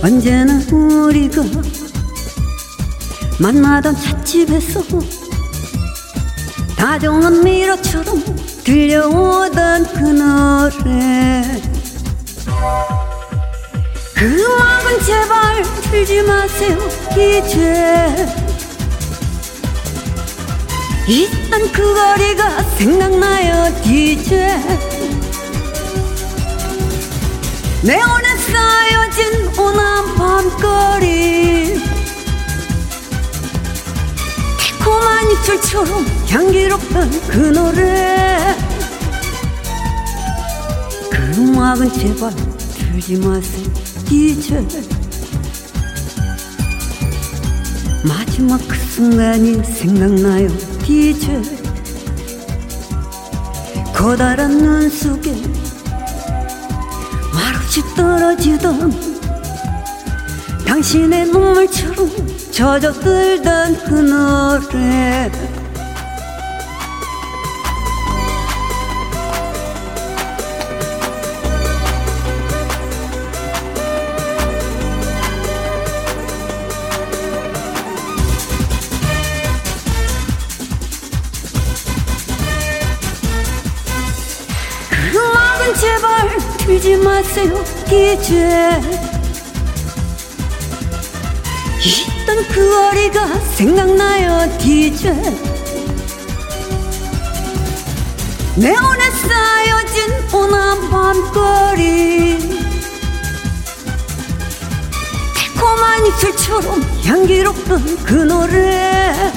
[0.00, 1.42] 언제나 우리가
[3.40, 4.80] 만나던 찻집에서
[6.76, 8.22] 다정한 미로처럼
[8.62, 11.60] 들려오던 그 노래.
[14.14, 18.26] 그 음악은 제발 틀지 마세요 이제
[21.06, 24.58] 있던 그 거리가 생각나요 이제?
[27.82, 31.78] 내온에 쌓여진 오남 밤거리.
[34.58, 38.56] 달콤한 입술처럼 향기롭던 그 노래.
[41.10, 42.34] 그 음악은 제발
[42.74, 43.66] 틀지 마세요
[44.10, 44.66] 이제
[48.34, 50.48] 마지막 그 순간이 생각나요
[50.88, 51.40] 이제
[53.94, 55.30] 커다란 눈 속에
[57.32, 58.90] 말없이 떨어지던
[60.66, 62.10] 당신의 눈물처럼
[62.50, 65.30] 젖어들던 그 노래
[87.44, 88.80] 마세요 이제
[91.84, 95.12] 있던 그 거리가 생각나요 이제?
[98.56, 102.38] 내온에 쌓여진 오남 밤거리.
[105.34, 109.32] 달콤한 입술처럼 향기롭던 그 노래.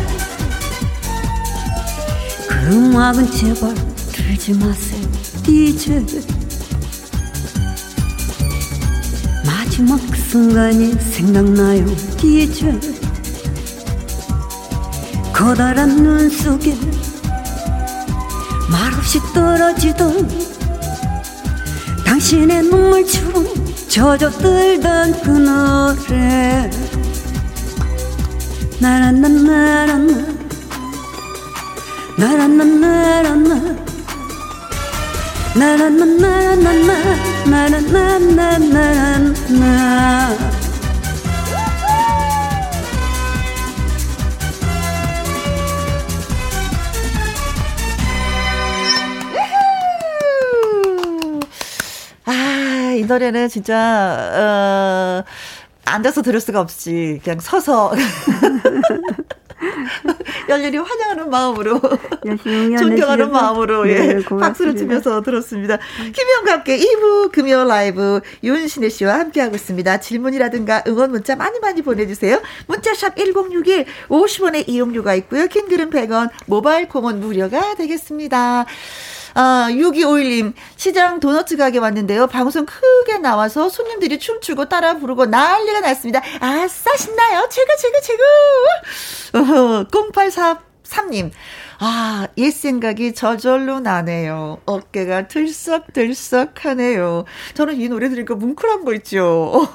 [2.48, 3.74] 그 음악은 제발
[4.12, 5.08] 틀지 마세요
[5.48, 5.76] 이
[9.78, 11.86] 마지막 그 순간이 생각나요.
[12.24, 12.80] 이제
[15.32, 16.76] 커다란 눈 속에
[18.72, 20.28] 말없이 떨어지던
[22.04, 23.46] 당신의 눈물처럼
[23.88, 26.72] 젖어들던 그 노래.
[28.80, 30.38] 나란나 나란나.
[32.18, 33.88] 나란나 나란나
[52.26, 53.74] 아, 이 노래는 진짜,
[54.36, 55.24] 어,
[55.86, 57.94] 앉아서 들을 수가 없이, 그냥 서서.
[60.50, 61.80] 열렬히 환영하는 마음으로,
[62.78, 64.24] 존경하는 마음으로, 예, 네.
[64.24, 65.78] 박수를 치면서 들었습니다.
[65.98, 70.00] 김희영과 함께 2부 금요 라이브 윤신혜 씨와 함께하고 있습니다.
[70.00, 72.42] 질문이라든가 응원 문자 많이 많이 보내주세요.
[72.68, 75.48] 문자샵 1061, 50원의 이용료가 있고요.
[75.48, 78.66] 킹글은 100원, 모바일 콩은 무료가 되겠습니다.
[79.40, 82.26] 아, 6251님, 시장 도너츠 가게 왔는데요.
[82.26, 86.24] 방송 크게 나와서 손님들이 춤추고 따라 부르고 난리가 났습니다.
[86.40, 87.48] 아싸, 신나요.
[87.52, 88.24] 최고, 최고, 최고.
[89.38, 91.30] 어허, 0843님,
[91.78, 94.60] 아, 옛 생각이 저절로 나네요.
[94.66, 97.26] 어깨가 들썩들썩 하네요.
[97.54, 99.68] 저는 이 노래 들으니까 뭉클한 거 있죠.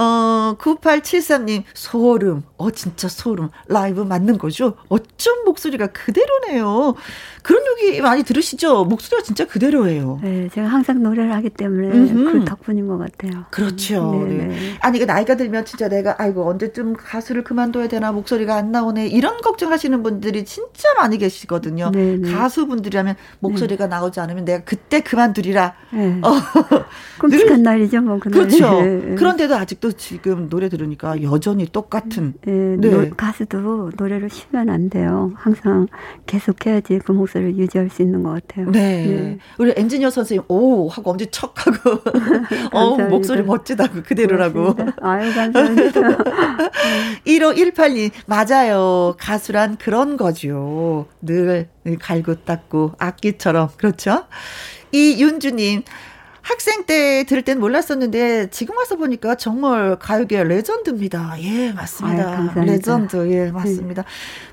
[0.00, 2.44] 어, 9873님, 소름.
[2.56, 3.48] 어, 진짜 소름.
[3.66, 4.74] 라이브 맞는 거죠?
[4.88, 6.94] 어쩜 목소리가 그대로네요.
[7.42, 8.84] 그런 얘기 많이 들으시죠?
[8.84, 10.20] 목소리가 진짜 그대로예요.
[10.22, 12.32] 네, 제가 항상 노래를 하기 때문에 음흠.
[12.32, 13.44] 그 덕분인 것 같아요.
[13.50, 14.24] 그렇죠.
[14.28, 14.46] 네, 네.
[14.46, 14.56] 네.
[14.80, 19.08] 아니, 그 나이가 들면 진짜 내가, 아이고, 언제쯤 가수를 그만둬야 되나, 목소리가 안 나오네.
[19.08, 21.90] 이런 걱정하시는 분들이 진짜 많이 계시거든요.
[21.92, 22.32] 네, 네.
[22.32, 25.74] 가수분들이라면 목소리가 나오지 않으면 내가 그때 그만두리라.
[25.92, 26.20] 네.
[26.22, 26.30] 어,
[27.18, 28.46] 끔찍한 날이죠, 뭐 그날.
[28.46, 28.80] 그렇죠.
[28.80, 29.14] 네, 네.
[29.16, 32.34] 그런데도 아직도 지금 노래 들으니까 여전히 똑같은.
[32.42, 32.90] 네, 네.
[32.90, 35.32] 노- 가수도 노래를 쉬면 안 돼요.
[35.36, 35.86] 항상
[36.26, 38.70] 계속해야지 그 목소리를 유지할 수 있는 것 같아요.
[38.70, 39.06] 네.
[39.06, 39.38] 네.
[39.58, 40.88] 우리 엔지니어 선생님, 오!
[40.88, 42.00] 하고 엄지 척 하고.
[42.72, 42.96] 어.
[43.08, 44.74] 목소리 멋지다고, 그대로라고.
[44.74, 44.96] 고맙습니다.
[45.00, 46.00] 아유, 감사합니다.
[47.26, 49.14] 1518님, 맞아요.
[49.18, 51.06] 가수란 그런 거죠.
[51.20, 53.70] 늘, 늘 갈고 닦고, 악기처럼.
[53.76, 54.24] 그렇죠?
[54.92, 55.82] 이윤주님,
[56.48, 61.34] 학생 때 들을 땐 몰랐었는데, 지금 와서 보니까 정말 가요계 레전드입니다.
[61.42, 62.50] 예, 맞습니다.
[62.56, 62.64] 아유.
[62.64, 64.04] 레전드, 예, 맞습니다.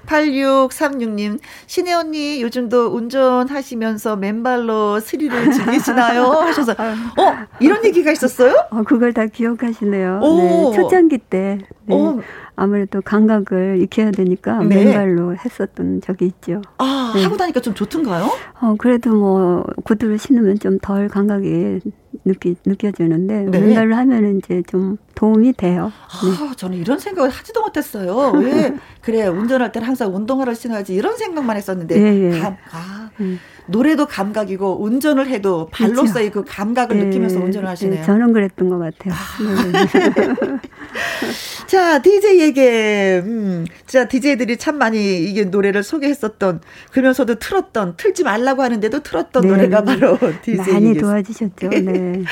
[0.05, 6.23] 8636님, 시내 언니, 요즘도 운전하시면서 맨발로 스릴을 즐기시나요?
[6.25, 8.65] 하셔서, 어, 이런 얘기가 있었어요?
[8.71, 10.19] 어, 그걸 다 기억하시네요.
[10.21, 10.37] 오.
[10.37, 12.21] 네, 초창기 때 네, 오.
[12.55, 14.83] 아무래도 감각을 익혀야 되니까 네.
[14.85, 16.61] 맨발로 했었던 적이 있죠.
[16.77, 17.23] 아, 네.
[17.23, 18.25] 하고 나니까 좀 좋던가요?
[18.61, 21.79] 어, 그래도 뭐 구두를 신으면 좀 덜 감각이
[22.25, 23.59] 느끼, 느껴지는데 네.
[23.59, 25.91] 맨발로 하면은 이제 좀 도움이 돼요.
[26.23, 26.45] 네.
[26.45, 28.31] 아, 저는 이런 생각을 하지도 못했어요.
[28.35, 28.73] 왜?
[29.01, 32.39] 그래, 운전할 때는 항상 운동화를 신어야지 이런 생각만 했었는데, 예, 예.
[32.39, 33.39] 감, 아, 음.
[33.67, 38.01] 노래도 감각이고, 운전을 해도 발로서의 그 감각을 예, 느끼면서 운전을 하시네요.
[38.01, 39.13] 예, 저는 그랬던 것 같아요.
[39.41, 40.59] 네.
[41.67, 46.61] 자, DJ에게, 음, 자, DJ들이 참 많이 이게 노래를 소개했었던,
[46.91, 49.49] 그러면서도 틀었던, 틀지 말라고 하는데도 틀었던 네.
[49.49, 50.73] 노래가 바로 DJ.
[50.73, 51.69] 많이 도와주셨죠.
[51.69, 51.81] 네.
[51.81, 52.23] 네.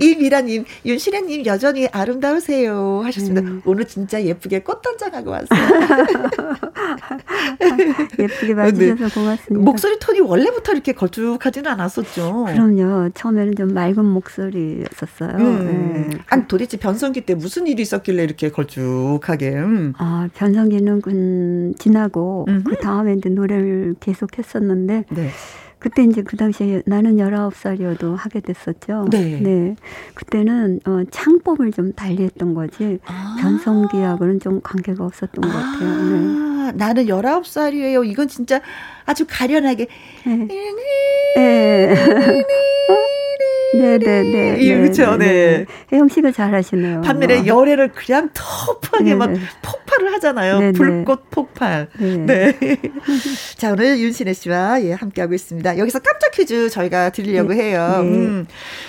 [0.00, 3.40] 이미라님, 윤신혜님 여전히 아름다 우세요 하셨습니다.
[3.40, 3.60] 네.
[3.64, 5.48] 오늘 진짜 예쁘게 꽃 단장하고 왔어요.
[8.18, 9.64] 예쁘게 봐주셔서 고맙습니다.
[9.64, 12.46] 목소리 톤이 원래부터 이렇게 걸쭉하지는 않았었죠.
[12.48, 13.10] 그럼요.
[13.14, 15.36] 처음에는 좀 맑은 목소리였었어요.
[15.36, 16.08] 음.
[16.10, 16.18] 네.
[16.28, 19.50] 아니 도대체 변성기 때 무슨 일이 있었길래 이렇게 걸쭉하게?
[19.50, 19.92] 음.
[19.98, 22.46] 아, 변성기는 그 지나고.
[22.64, 25.30] 그 다음에 이제 노래를 계속 했었는데 네.
[25.78, 29.06] 그때 이제 그 당시에 나는 19살이어도 하게 됐었죠.
[29.10, 29.76] 네.
[30.14, 33.36] 그때는 어, 창법을 좀 달리 했던 거지 아.
[33.40, 36.04] 변성기하고는 좀 관계가 없었던 것 같아요.
[36.04, 36.68] 네.
[36.68, 38.06] 아, 나는 19살이에요.
[38.06, 38.60] 이건 진짜
[39.08, 39.86] 아주 가련하게.
[40.26, 40.36] 네.
[41.36, 41.94] 네.
[43.74, 44.56] 네, 네, 네.
[44.60, 45.66] 예, 그쵸, 네.
[45.92, 47.00] 혜영 씨가 잘하시네요.
[47.36, 47.46] 뭐.
[47.46, 49.40] 열애를 그냥 터프하게 네, 막 네.
[49.62, 50.58] 폭발을 하잖아요.
[50.58, 50.72] 네, 네.
[50.72, 51.88] 불꽃 폭발.
[51.98, 52.26] 네.
[52.26, 52.56] 네.
[53.56, 55.78] 자, 오늘 윤신혜 씨와 예, 함께하고 있습니다.
[55.78, 58.00] 여기서 깜짝 퀴즈 저희가 드리려고 해요.
[58.02, 58.08] 네.
[58.08, 58.46] 음.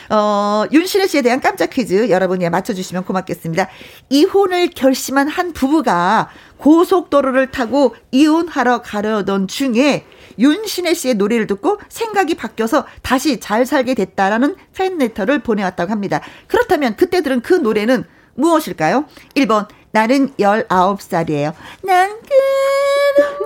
[0.10, 3.68] 어, 윤신혜 씨에 대한 깜짝 퀴즈 여러분이 맞춰주시면 고맙겠습니다.
[4.10, 10.05] 이혼을 결심한 한 부부가 고속도로를 타고 이혼하러 가려던 중에
[10.38, 16.22] 윤신혜 씨의 노래를 듣고 생각이 바뀌어서 다시 잘 살게 됐다라는 팬레터를 보내왔다고 합니다.
[16.47, 18.05] 그렇다면 그때 들은 그 노래는
[18.36, 19.05] 무엇일까요?
[19.36, 21.53] 1번 나는 19살이에요.
[21.84, 22.20] 난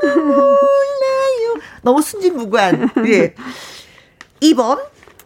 [0.02, 1.62] 그런 몰라요.
[1.82, 2.90] 너무 순진무구한.
[3.08, 3.34] 예.
[4.42, 4.84] 2번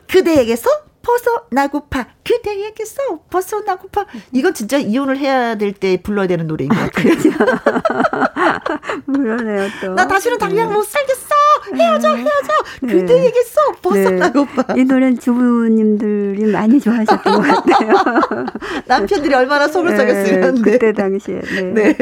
[0.08, 0.70] 그대에게서
[1.08, 7.14] 벗어나고파 그대에게서 벗어나고파 이건 진짜 이혼을 해야 될 때 불러야 되는 노래인 것 같아요.
[9.06, 9.94] 그러네요, 또.
[9.94, 11.36] 나 다시는 당장 못 살겠어.
[11.76, 12.54] 헤어져 헤어져.
[12.82, 12.94] 네.
[12.94, 14.76] 그대에게서 벗어나고파.
[14.76, 18.46] 이 노래는 주부님들이 많이 좋아하셨던 것 같아요.
[18.86, 20.56] 남편들이 얼마나 속을 네, 썩였으면.
[20.56, 20.72] 네.
[20.72, 21.42] 그때 당시에.
[21.42, 21.62] 네.
[21.74, 21.98] 네.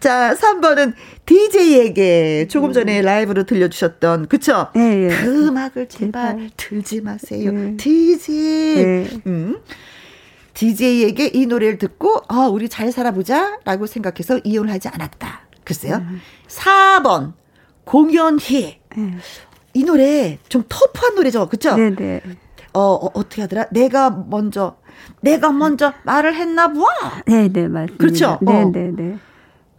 [0.00, 0.94] 자, 3번은
[1.26, 4.68] DJ에게 조금 전에 라이브로 들려주셨던, 그쵸?
[4.74, 5.08] 네, 예.
[5.08, 6.50] 그 음악을 제발 제발.
[6.56, 7.52] 틀지 마세요.
[7.52, 7.76] 네.
[7.76, 8.34] DJ.
[8.76, 9.08] 네.
[9.26, 9.58] 음.
[10.54, 13.58] DJ에게 이 노래를 듣고, 아, 우리 잘 살아보자.
[13.64, 15.42] 라고 생각해서 이혼을 하지 않았다.
[15.64, 15.96] 글쎄요.
[15.96, 16.20] 음.
[16.48, 17.32] 4번,
[17.84, 18.79] 공연희.
[18.96, 19.16] 네.
[19.74, 21.48] 이 노래 좀 터프한 노래죠.
[21.48, 21.76] 그쵸?
[21.76, 22.20] 네, 네.
[22.72, 23.66] 어, 어, 어떻게 하더라?
[23.70, 24.76] 내가 먼저,
[25.20, 26.80] 내가 먼저 말을 했나 봐.
[27.26, 27.96] 네, 네, 맞습니다.
[27.98, 28.38] 그렇죠?
[28.42, 28.70] 네, 어.
[28.72, 29.18] 네, 네.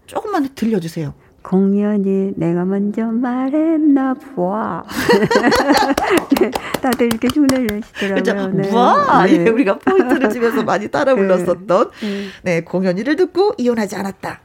[0.08, 1.14] 조금만 들려주세요.
[1.44, 4.84] 공연이 내가 먼저 말했나 보아.
[6.40, 6.52] 네,
[6.82, 8.16] 다들 이렇게 흉내를 내시더라고요.
[8.16, 8.48] 그죠?
[8.50, 8.76] 네.
[8.76, 9.34] 와, 네.
[9.34, 12.28] 예, 우리가 포인트를 집에서 많이 따라 불렀었던, 네.
[12.44, 14.40] 네, 공연이를 듣고 이혼하지 않았다.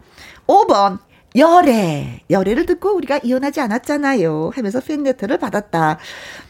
[0.47, 0.99] 5번,
[1.37, 2.21] 열애.
[2.31, 4.53] 열애를 듣고 우리가 이혼하지 않았잖아요.
[4.55, 5.99] 하면서 팬레터를 받았다.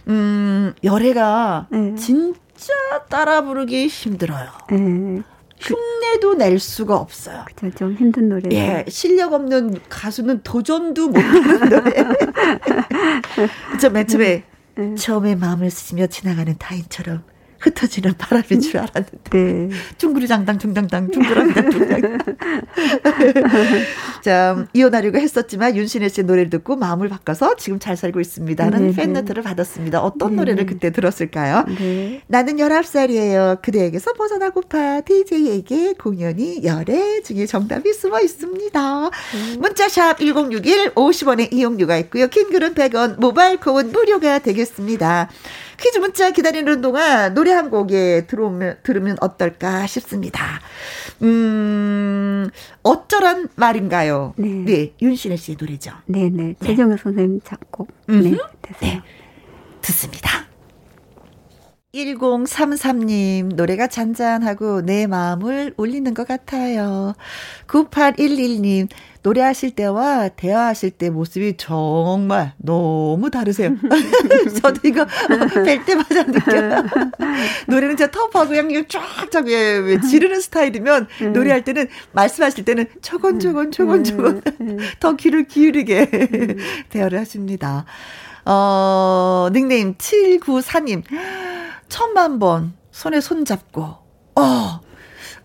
[0.08, 1.94] 음, 열애가 네.
[1.96, 2.72] 진짜
[3.08, 4.48] 따라 부르기 힘들어요.
[4.70, 5.22] 네.
[5.58, 7.44] 흉내도 낼 수가 없어요.
[7.46, 8.42] 그죠, 좀 힘든 노래.
[8.52, 11.92] 예, 실력 없는 가수는 도전도 못하는 노래.
[13.80, 14.44] 저맨 처음에
[14.96, 17.22] 처음에 마음을 쓰시며 지나가는 타인처럼
[17.60, 19.30] 흩어지는 바람인 줄 알았는데.
[19.30, 19.68] 네.
[19.98, 22.18] 둥그리장당 둥당당 둥그랑당 둥당.
[24.22, 29.12] 자, 이혼하려고 했었지만 윤신혜 씨의 노래를 듣고 마음을 바꿔서 지금 잘 살고 있습니다는 네, 팬
[29.12, 29.20] 네.
[29.20, 30.02] 레터를 받았습니다.
[30.02, 30.36] 어떤 네.
[30.36, 31.64] 노래를 그때 들었을까요?
[31.78, 32.22] 네.
[32.26, 33.62] 나는 19살이에요.
[33.62, 39.10] 그대에게서 벗어나고파 DJ에게 공연이 열애 중에 정답이 숨어 있습니다.
[39.58, 42.28] 문자샵 1061 50원의 이용료가 있고요.
[42.28, 45.28] 킹글은 100원, 모바일 콩은 무료가 되겠습니다.
[45.78, 50.60] 퀴즈 문자 기다리는 동안 노래 한 곡에 들어오면, 들으면 어떨까 싶습니다.
[51.22, 52.48] 음,
[52.82, 54.34] 어쩌란 말인가요?
[54.36, 54.92] 네.
[55.00, 55.92] 윤신혜 씨의 노래죠.
[56.06, 56.54] 네네.
[56.64, 57.88] 최정현 선생님 작곡.
[58.08, 58.22] 음.
[58.22, 58.36] 네.
[58.62, 59.02] 됐어요.
[59.80, 60.45] 듣습니다.
[61.96, 67.14] 1033님, 노래가 잔잔하고 내 마음을 울리는 것 같아요.
[67.66, 68.88] 9811님,
[69.22, 73.74] 노래하실 때와 대화하실 때 모습이 정말 너무 다르세요.
[74.62, 75.06] 저도 이거
[75.64, 76.84] 뵐 때마다 느껴요.
[77.66, 84.42] 노래는 진짜 터프하고 그냥 쫙쫙 왜, 왜 지르는 스타일이면 노래할 때는 말씀하실 때는 초건초건 초건초건
[85.00, 86.08] 더 귀를 기울이게
[86.90, 87.84] 대화를 하십니다.
[88.44, 91.02] 어, 닉네임 794님.
[91.88, 93.82] 천만 번 손에 손잡고,
[94.36, 94.80] 어,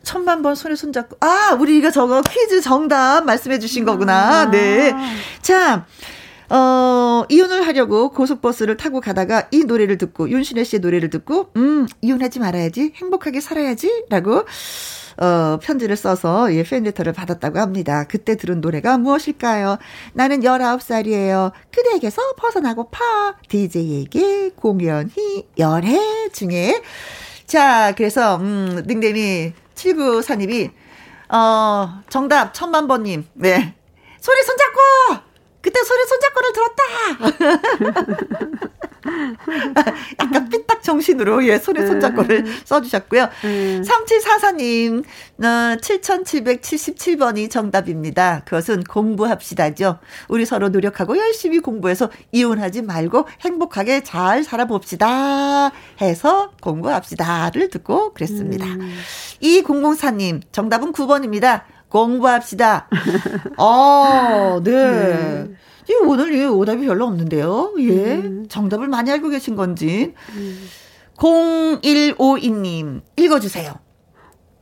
[0.04, 4.50] 천만 번 손에 손잡고, 아, 우리 이거 저거 퀴즈 정답 말씀해 주신 거구나.
[4.50, 4.94] 네.
[5.42, 5.86] 자,
[6.50, 12.40] 어, 이혼을 하려고 고속버스를 타고 가다가 이 노래를 듣고, 윤신혜 씨의 노래를 듣고, 음, 이혼하지
[12.40, 14.44] 말아야지, 행복하게 살아야지, 라고,
[15.18, 18.06] 어, 편지를 써서 예, 팬레터를 받았다고 합니다.
[18.08, 19.78] 그때 들은 노래가 무엇일까요?
[20.14, 21.52] 나는 19살이에요.
[21.72, 23.36] 그대에게서 벗어나고 파.
[23.48, 26.82] DJ에게 공연히 열애 중에.
[27.46, 30.72] 자, 그래서, 음, 닉네임이 7942님이,
[31.30, 33.28] 어, 정답, 천만번님.
[33.34, 33.76] 네.
[34.20, 34.80] 소리 손잡고!
[35.62, 36.84] 그때 소리 손잡고를 들었다!
[40.20, 43.30] 약간 삐딱 정신으로, 예, 소리 손잡고를 써주셨고요.
[43.42, 48.42] 3744님, 어, 7777번이 정답입니다.
[48.46, 50.00] 그것은 공부합시다죠.
[50.28, 55.72] 우리 서로 노력하고 열심히 공부해서 이혼하지 말고 행복하게 잘 살아봅시다.
[56.02, 58.66] 해서 공부합시다를 듣고 그랬습니다.
[59.40, 61.64] 이 004님, 정답은 9번입니다.
[61.90, 62.88] 공부합시다.
[63.58, 65.48] 어, 네.
[65.92, 67.74] 이 오늘 이 오답이 별로 없는데요.
[67.80, 68.24] 예.
[68.48, 70.14] 정답을 많이 알고 계신 건지.
[71.18, 73.74] 0152님, 읽어주세요.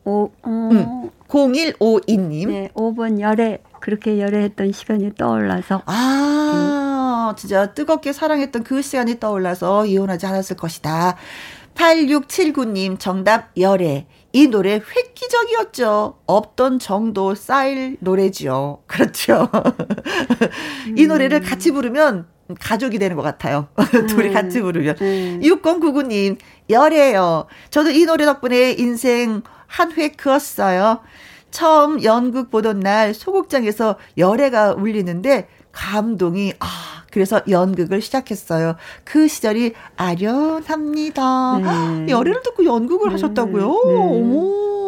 [0.05, 2.47] 오, 어, 음, 0152님.
[2.47, 10.25] 네, 5번 열애 그렇게 열애했던 시간이 떠올라서 아, 진짜 뜨겁게 사랑했던 그 시간이 떠올라서 이혼하지
[10.25, 11.15] 않았을 것이다.
[11.75, 14.07] 8679님, 정답, 열애.
[14.31, 16.19] 이 노래 획기적이었죠.
[16.25, 18.79] 없던 정도 쌓일 노래지요.
[18.85, 19.49] 그렇죠.
[20.95, 22.27] 이 노래를 같이 부르면
[22.59, 23.67] 가족이 되는 것 같아요.
[24.07, 24.95] 둘이 같이 부르면.
[24.95, 26.37] 6099님,
[26.69, 27.47] 열애요.
[27.69, 31.01] 저도 이 노래 덕분에 인생 한회 그었어요.
[31.51, 38.75] 처음 연극 보던 날 소극장에서 열애가 울리는데 감동이 아 그래서 연극을 시작했어요.
[39.03, 41.57] 그 시절이 아련합니다.
[41.59, 42.11] 네.
[42.11, 43.67] 열애를 듣고 연극을 하셨다고요?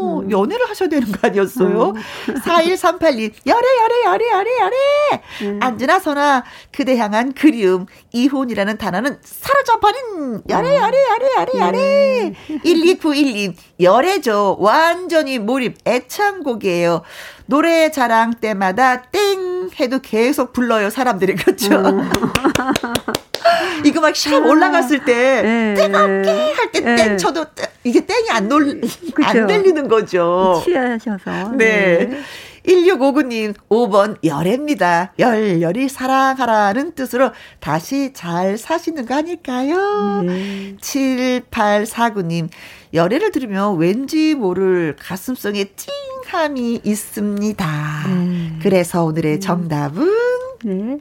[0.01, 1.93] 어머, 연애를 하셔야 되는 거 아니었어요?
[2.27, 5.57] 4138님, 열애, 열애, 열애, 열애, 열애!
[5.59, 12.33] 안주나 선아, 그대 향한 그리움, 이혼이라는 단어는 사라져버린 열애, 열애, 열애, 열애, 열애!
[12.63, 14.57] 1291님, 열애죠.
[14.59, 17.01] 완전히 몰입, 애창곡이에요.
[17.55, 21.35] 노래 자랑 때마다 땡 해도 계속 불러요, 사람들이.
[21.35, 21.67] 그렇죠?
[23.83, 25.73] 이거 막 샵 올라갔을 때 네.
[25.73, 27.17] 뜨겁게 할 때땡 네.
[27.17, 28.79] 쳐도 떼- 이게 땡이 안, 놀,
[29.13, 29.27] 그쵸.
[29.27, 30.61] 안 들리는 거죠.
[30.63, 32.21] 취하셔서 네.
[32.65, 35.13] 1659님, 5번 열애입니다.
[35.19, 40.21] 열렬히 사랑하라는 뜻으로 다시 잘 사시는 거 아닐까요?
[40.23, 40.75] 네.
[40.79, 42.49] 7849님,
[42.93, 48.03] 열애를 들으면 왠지 모를 가슴속에 찡함이 있습니다.
[48.07, 48.59] 네.
[48.61, 50.11] 그래서 오늘의 정답은
[50.63, 50.99] 네.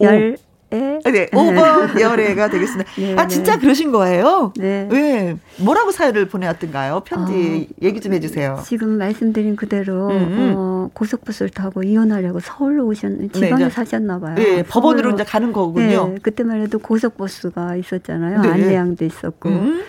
[0.00, 0.04] 오.
[0.04, 0.34] 열애
[0.70, 0.98] 네,
[1.32, 2.90] 5번 열애가 되겠습니다.
[2.98, 3.60] 네, 아, 진짜 네.
[3.60, 4.52] 그러신 거예요?
[4.56, 4.86] 네.
[4.90, 5.36] 왜?
[5.58, 7.00] 뭐라고 사연을 보내왔던가요?
[7.06, 8.60] 편지 얘기 좀 해주세요.
[8.66, 10.54] 지금 말씀드린 그대로 음, 음.
[10.56, 14.34] 어, 고속버스를 타고 이혼하려고 서울로 오셨 지방에 이제- 사셨나 봐요.
[14.38, 15.14] 예, 법원으로 서울로.
[15.14, 16.08] 이제 가는 거군요.
[16.08, 18.42] 네, 그때만 해도 고속버스가 있었잖아요.
[18.42, 18.48] 네.
[18.48, 19.48] 안내양도 있었고.
[19.48, 19.80] 음.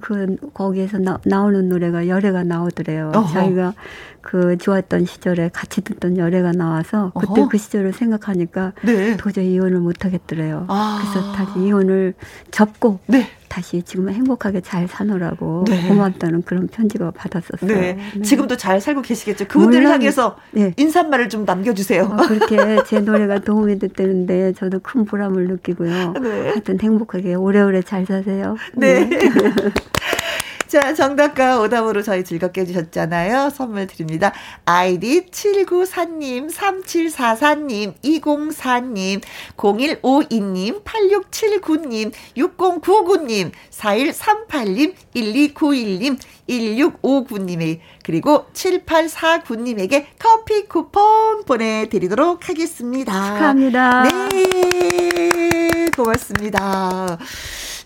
[0.00, 3.12] 그 거기에서 나, 나오는 노래가 열애가 나오더래요.
[3.14, 3.32] 어허.
[3.32, 3.74] 자기가
[4.20, 7.48] 그 좋았던 시절에 같이 듣던 열애가 나와서 그때 어허.
[7.48, 9.16] 그 시절을 생각하니까 네.
[9.16, 10.64] 도저히 이혼을 못 하겠더래요.
[10.68, 11.00] 아.
[11.00, 12.14] 그래서 다시 이혼을
[12.50, 13.28] 접고 네.
[13.48, 15.88] 다시 지금 행복하게 잘 사노라고 네.
[15.88, 17.72] 고맙다는 그런 편지가 받았었어요.
[17.72, 17.98] 네.
[18.14, 18.22] 네.
[18.22, 19.46] 지금도 잘 살고 계시겠죠.
[19.46, 20.72] 그분들을 물론, 향해서 네.
[20.76, 22.04] 인사말을 좀 남겨주세요.
[22.04, 22.56] 어, 그렇게
[22.86, 26.14] 제 노래가 도움이 됐다는데 저도 큰 보람을 느끼고요.
[26.20, 26.48] 네.
[26.48, 28.56] 하여튼 행복하게 오래오래 잘 사세요.
[28.74, 29.08] 네.
[30.66, 33.50] 자, 정답과 오답으로 저희 즐겁게 해주셨잖아요.
[33.50, 34.32] 선물 드립니다.
[34.64, 39.22] 아이디 794님, 3744님, 204님,
[39.56, 46.18] 0152님, 8679님, 6099님, 4138님, 1291님,
[46.48, 53.12] 1659님에 그리고 7849님에게 커피 쿠폰 보내드리도록 하겠습니다.
[53.12, 54.02] 축하합니다.
[54.02, 57.18] 네, 고맙습니다.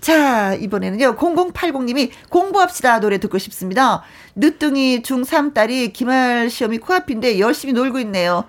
[0.00, 4.02] 자, 이번에는요, 0080님이 공부합시다 노래 듣고 싶습니다.
[4.34, 8.44] 늦둥이 중3 딸이 기말 시험이 코앞인데 열심히 놀고 있네요.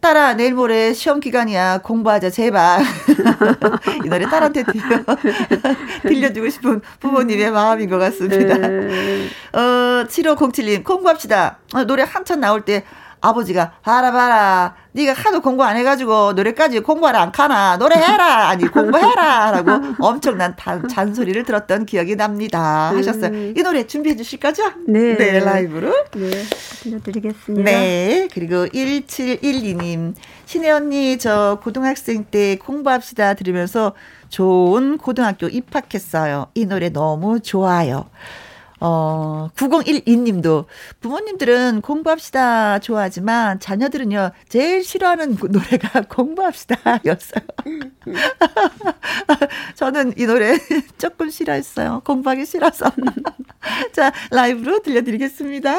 [0.00, 1.78] 딸아, 내일 모레 시험 기간이야.
[1.82, 2.80] 공부하자, 제발.
[4.04, 5.04] 이 노래 딸한테 들려,
[6.02, 8.56] 들려주고 싶은 부모님의 마음인 것 같습니다.
[8.56, 9.26] 네.
[9.52, 11.58] 어, 7507님, 공부합시다.
[11.74, 12.84] 어, 노래 한참 나올 때
[13.20, 14.74] 아버지가, 봐라, 봐라.
[14.92, 17.76] 네가 하도 공부 안 해가지고 노래까지 공부하라 안 가나.
[17.76, 18.48] 노래해라.
[18.48, 19.50] 아니, 공부해라.
[19.52, 19.70] 라고
[20.00, 22.88] 엄청난 단, 잔소리를 들었던 기억이 납니다.
[22.88, 23.52] 하셨어요.
[23.56, 24.64] 이 노래 준비해 주실 거죠?
[24.88, 25.16] 네.
[25.16, 25.90] 네, 라이브로.
[26.12, 26.30] 네,
[26.82, 27.70] 들려드리겠습니다.
[27.70, 28.28] 네.
[28.32, 30.14] 그리고 1712님.
[30.46, 33.92] 신혜 언니, 저 고등학생 때 공부합시다 들으면서
[34.28, 36.46] 좋은 고등학교 입학했어요.
[36.54, 38.06] 이 노래 너무 좋아요.
[38.80, 40.64] 어, 9012님도
[41.00, 47.44] 부모님들은 공부합시다 좋아하지만 자녀들은요, 제일 싫어하는 노래가 공부합시다 였어요.
[49.76, 50.58] 저는 이 노래
[50.98, 52.02] 조금 싫어했어요.
[52.04, 52.90] 공부하기 싫어서.
[53.92, 55.78] 자, 라이브로 들려드리겠습니다.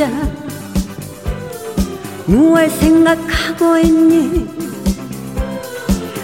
[0.00, 0.08] 앉아
[2.26, 4.48] 무얼 생각하고 있니?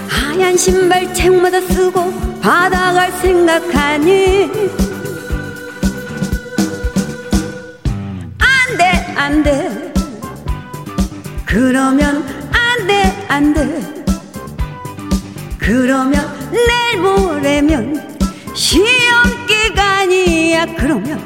[0.09, 4.51] 하얀 신발 책마다 쓰고 바다 갈 생각하니?
[8.39, 9.93] 안돼 안돼.
[11.45, 14.05] 그러면 안돼 안돼.
[15.59, 18.19] 그러면 내일 모레면
[18.55, 20.67] 시험 기간이야.
[20.77, 21.26] 그러면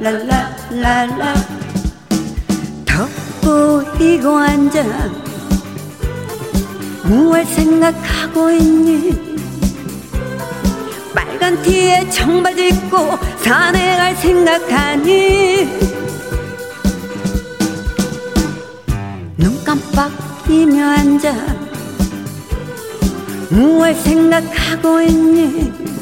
[0.00, 1.34] 랄랄랄라
[2.84, 4.82] 덮보이고 앉아
[7.04, 9.36] 무얼 생각하고 있니?
[11.14, 15.68] 빨간 티에 청바지 입고 산에 갈 생각하니?
[19.36, 21.32] 눈 깜빡이며 앉아.
[23.50, 25.95] 무얼 생각하고 있니?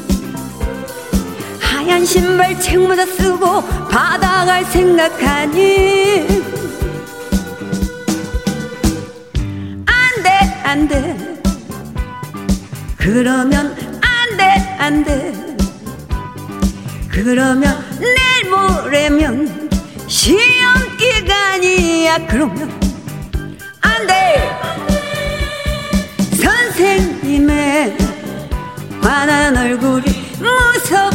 [1.85, 6.25] 하얀 신발 책모자 쓰고 바다 갈 생각하니?
[9.85, 10.29] 안돼
[10.63, 11.41] 안돼.
[12.97, 14.43] 그러면 안돼
[14.79, 15.33] 안돼.
[17.11, 19.69] 그러면 내일 모레면
[20.07, 22.81] 시험 기간이야 그러면.
[23.81, 24.49] 안돼.
[26.41, 27.95] 선생님의
[29.01, 30.03] 환한 얼굴이
[30.39, 31.14] 무섭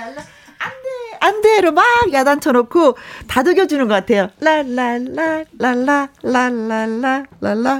[0.00, 0.22] la la
[1.22, 2.96] 안돼로 막 야단쳐놓고
[3.28, 4.30] 다독여주는 것 같아요.
[4.40, 4.62] 라라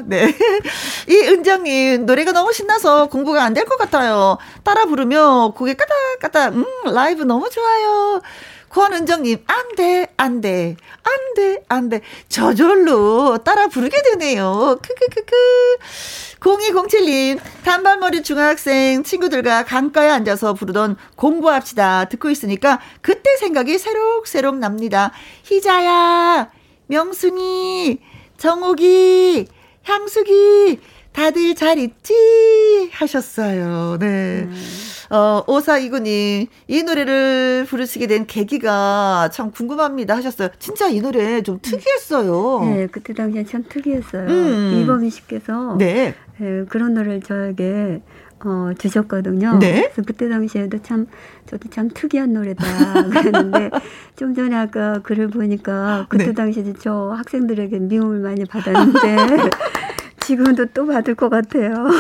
[0.05, 0.27] 네.
[1.09, 4.37] 이 은정님 노래가 너무 신나서 공부가 안 될 것 같아요.
[4.63, 8.21] 따라 부르며 고개 까닥까닥 음 라이브 너무 좋아요.
[8.71, 12.01] 권은정님 안 돼, 안 돼, 안 돼, 안 돼.
[12.29, 14.79] 저절로 따라 부르게 되네요.
[14.81, 15.37] 크크크크.
[16.41, 22.07] 0207님, 단발머리 중학생 친구들과 강가에 앉아서 부르던 공부합시다.
[22.07, 25.13] 듣고 있으니까 그때 생각이 새록새록 납니다.
[25.45, 26.51] 희자야,
[26.87, 28.01] 명순이,
[28.39, 29.47] 정옥이,
[29.83, 30.81] 향숙이,
[31.13, 32.89] 다들 잘 있지?
[32.93, 33.99] 하셨어요.
[33.99, 34.47] 네.
[34.49, 34.55] 음.
[35.11, 40.51] 어, 오사이구님, 이 노래를 부르시게 된 계기가 참 궁금합니다 하셨어요.
[40.61, 42.61] 진짜 이 노래 좀 특이했어요.
[42.65, 44.29] 네, 그때 당시엔 참 특이했어요.
[44.29, 44.81] 음.
[44.83, 46.15] 이범희 씨께서 네.
[46.39, 48.01] 네, 그런 노래를 저에게
[48.45, 49.59] 어, 주셨거든요.
[49.59, 49.91] 네.
[49.93, 51.07] 그래서 그때 당시에도 참
[51.47, 52.65] 저도 참 특이한 노래다
[53.11, 53.71] 그랬는데
[54.17, 56.33] 좀 전에 아까 글을 보니까 그때 네.
[56.33, 59.51] 당시에 저 학생들에게 미움을 많이 받았는데
[60.21, 61.75] 지금도 또 받을 것 같아요.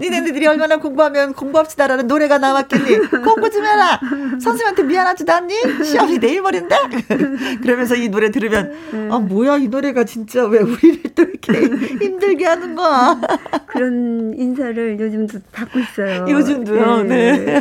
[0.00, 3.10] 니네들이 얼마나 공부하면 공부합시다라는 노래가 나왔겠니?
[3.22, 4.00] 공부 좀 해라!
[4.40, 5.54] 선생님한테 미안하지도 않니?
[5.84, 6.76] 시험이 내일 모레인데?
[7.62, 8.72] 그러면서 이 노래 들으면,
[9.10, 11.52] 아, 뭐야, 이 노래가 진짜 왜 우리를 또 이렇게
[12.04, 13.20] 힘들게 하는 거야?
[13.66, 16.26] 그런 인사를 요즘도 받고 있어요.
[16.28, 17.60] 요즘도요, 네.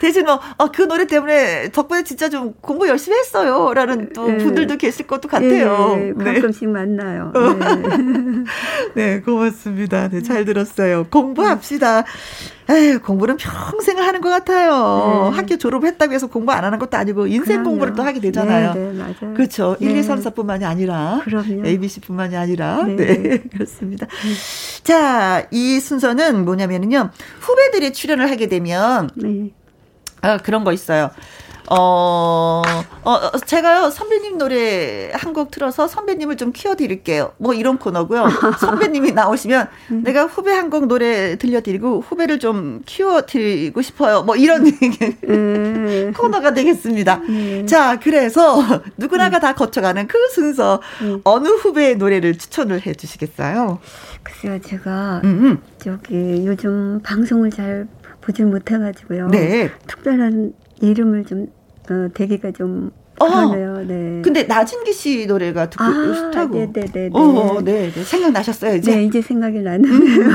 [0.00, 3.72] 대신 뭐, 어, 그 노래 때문에 덕분에 진짜 좀 공부 열심히 했어요.
[3.74, 4.36] 라는 또 네.
[4.38, 5.96] 분들도 계실 것도 같아요.
[5.96, 6.34] 네, 네.
[6.34, 7.21] 가끔씩 만나요.
[7.32, 8.44] 네.
[8.94, 10.08] 네, 고맙습니다.
[10.08, 11.06] 네, 잘 들었어요.
[11.10, 12.04] 공부합시다.
[12.70, 15.30] 에휴, 공부는 평생을 하는 것 같아요.
[15.30, 15.36] 네.
[15.36, 17.70] 학교 졸업했다고 해서 공부 안 하는 것도 아니고 인생 그럼요.
[17.70, 18.74] 공부를 또 하게 되잖아요.
[18.74, 19.34] 네, 네, 맞아요.
[19.34, 19.76] 그렇죠.
[19.80, 20.02] 1, 2, 네.
[20.02, 21.66] 3, 4뿐만이 아니라 그럼요.
[21.66, 23.38] ABC뿐만이 아니라 네, 네.
[23.52, 24.06] 그렇습니다.
[24.84, 27.10] 자, 이 순서는 뭐냐면요.
[27.40, 29.50] 후배들이 출연을 하게 되면 네.
[30.20, 31.10] 아, 그런 거 있어요.
[31.70, 32.62] 어,
[33.04, 37.32] 어, 어, 제가요, 선배님 노래 한 곡 틀어서 선배님을 좀 키워드릴게요.
[37.38, 38.26] 뭐 이런 코너고요.
[38.60, 39.68] 선배님이 나오시면
[40.04, 44.22] 내가 후배 한 곡 노래 들려드리고 후배를 좀 키워드리고 싶어요.
[44.22, 46.12] 뭐 이런 네.
[46.16, 47.20] 코너가 되겠습니다.
[47.28, 47.64] 네.
[47.66, 48.62] 자, 그래서
[48.98, 51.18] 누구나가 다 거쳐가는 그 순서 네.
[51.24, 53.78] 어느 후배의 노래를 추천을 해 주시겠어요?
[54.22, 55.62] 글쎄요, 제가 음, 음.
[55.78, 57.86] 저기 요즘 방송을 잘
[58.20, 59.28] 보질 못해가지고요.
[59.28, 59.70] 네.
[59.86, 60.52] 특별한
[60.86, 61.46] 이름을 좀
[61.90, 63.26] 어, 대기가 좀 어.
[63.26, 63.84] 그러네요.
[63.86, 64.20] 네.
[64.22, 66.54] 근데 나진기 씨 노래가 듣고 아, 좋다고.
[66.72, 67.10] 네네네.
[67.12, 68.02] 어, 네, 네.
[68.02, 68.96] 생각나셨어요, 이제?
[68.96, 70.28] 네, 이제 생각이 나는데요.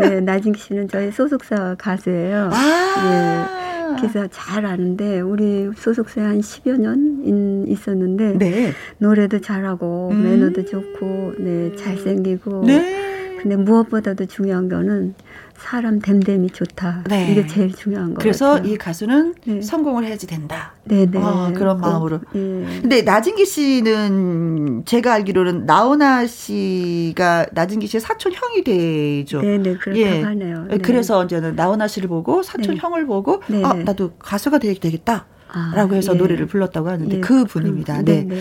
[0.00, 2.50] 네, 나진기 씨는 저희 소속사 가수예요.
[2.52, 3.96] 아.
[3.98, 8.72] 그래서 잘 아는데 우리 소속사에 한 10여 년 인- 있었는데 네.
[8.98, 10.22] 노래도 잘하고 음.
[10.22, 13.05] 매너도 좋고 네, 잘생기고 네.
[13.46, 15.14] 근데 무엇보다도 중요한 거는
[15.56, 17.04] 사람 됨됨이 좋다.
[17.08, 17.30] 네.
[17.30, 18.72] 이게 제일 중요한 거 그래서 같아요.
[18.72, 19.62] 이 가수는 네.
[19.62, 20.74] 성공을 해야지 된다.
[20.82, 21.16] 네네.
[21.22, 22.20] 아, 그런 꼭, 마음으로.
[22.34, 22.80] 예.
[22.80, 29.40] 근데 나진기 씨는 제가 알기로는 나훈아 씨가 나진기 씨의 사촌 형이 되죠.
[29.40, 30.22] 네네 그렇다고 예.
[30.22, 30.64] 하네요.
[30.64, 30.78] 네.
[30.78, 32.80] 그래서 이제는 나훈아 씨를 보고 사촌 네.
[32.80, 33.62] 형을 보고 네.
[33.64, 35.26] 아 나도 가수가 되게 되겠다.
[35.48, 36.18] 아, 라고 해서 예.
[36.18, 37.98] 노래를 불렀다고 하는데 예, 그 분입니다.
[37.98, 38.24] 그, 네.
[38.24, 38.40] 네네.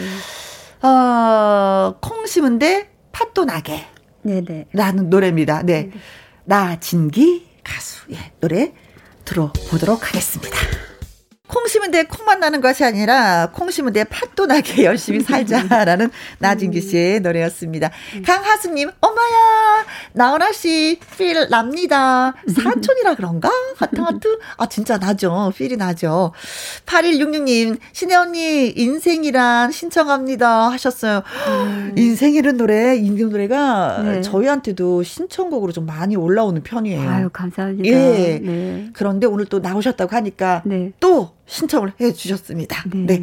[0.81, 3.85] 어, 콩 심은데 팥도 나게.
[4.25, 4.65] 네네.
[4.73, 5.61] 라는 노래입니다.
[5.63, 5.91] 네.
[6.45, 8.11] 나진기 가수.
[8.11, 8.73] 예, 노래
[9.23, 10.57] 들어보도록 하겠습니다.
[11.47, 16.09] 콩 심은 데 콩만 나는 것이 아니라 콩 심은 데 팥도 나게 열심히 살자라는
[16.39, 17.91] 나진기 씨의 노래였습니다.
[18.25, 22.33] 강하수님, 엄마야, 나훈아 씨, 필 납니다.
[22.47, 23.49] 사촌이라 그런가?
[23.77, 24.39] 하트 하트.
[24.57, 25.51] 아, 진짜 나죠.
[25.55, 26.31] 필이 나죠.
[26.85, 30.71] 8166님, 신혜 언니, 인생이란 신청합니다.
[30.71, 31.21] 하셨어요.
[31.95, 34.21] 인생이란 노래, 인생 노래가 네.
[34.21, 37.09] 저희한테도 신청곡으로 좀 많이 올라오는 편이에요.
[37.09, 37.87] 아유 감사합니다.
[37.87, 38.39] 예.
[38.43, 38.89] 네.
[38.93, 40.91] 그런데 오늘 또 나오셨다고 하니까 네.
[40.99, 42.83] 또 신청을 해 주셨습니다.
[42.91, 43.05] 네.
[43.05, 43.21] 네.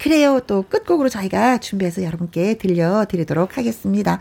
[0.00, 0.40] 그래요.
[0.46, 4.18] 또 끝곡으로 저희가 준비해서 여러분께 들려드리도록 하겠습니다.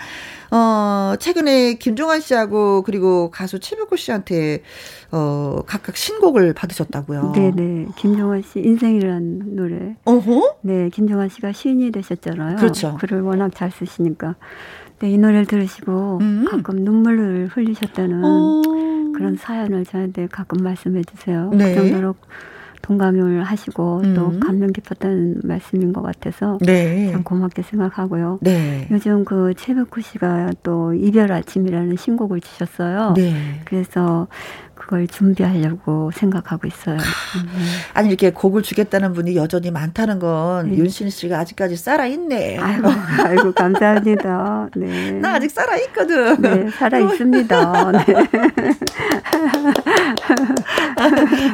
[0.52, 4.64] 어, 최근에 김종환 씨하고 그리고 가수 최백호 씨한테
[5.12, 7.34] 어, 각각 신곡을 받으셨다고요.
[7.36, 7.88] 네네.
[7.98, 9.96] 김종환 씨 인생이라는 노래.
[10.06, 10.58] 어허?
[10.62, 12.58] 네, 김종환 씨가 시인이 되셨잖아요.
[12.58, 12.98] 그렇죠.
[13.00, 14.36] 글을 워낙 잘 쓰시니까.
[15.00, 16.46] 네, 이 노래를 들으시고 음.
[16.50, 18.62] 가끔 눈물을 흘리셨다는 어.
[19.16, 21.50] 그런 사연을 저한테 가끔 말씀해 주세요.
[21.54, 21.76] 네.
[21.76, 22.16] 그 정도로
[22.84, 24.40] 동감을 하시고 또 음.
[24.40, 27.12] 감명 깊었다는 말씀인 것 같아서 네.
[27.12, 28.40] 참 고맙게 생각하고요.
[28.42, 28.88] 네.
[28.92, 33.14] 요즘 그 최백호 씨가 또 이별 아침이라는 신곡을 주셨어요.
[33.16, 33.34] 네.
[33.66, 34.28] 그래서
[34.94, 36.98] 그걸 준비하려고 생각하고 있어요.
[36.98, 37.50] 아, 음,
[37.96, 40.78] 아니 이렇게 곡을 주겠다는 분이 여전히 많다는 건 네.
[40.78, 42.60] 윤신 씨가 아직까지 살아 있네.
[42.60, 42.88] 아이고,
[43.26, 44.70] 아이고 감사합니다.
[44.76, 45.14] 네.
[45.14, 46.40] 나 아직 살아 있거든.
[46.40, 47.92] 네, 살아 있습니다.
[47.92, 48.02] 네.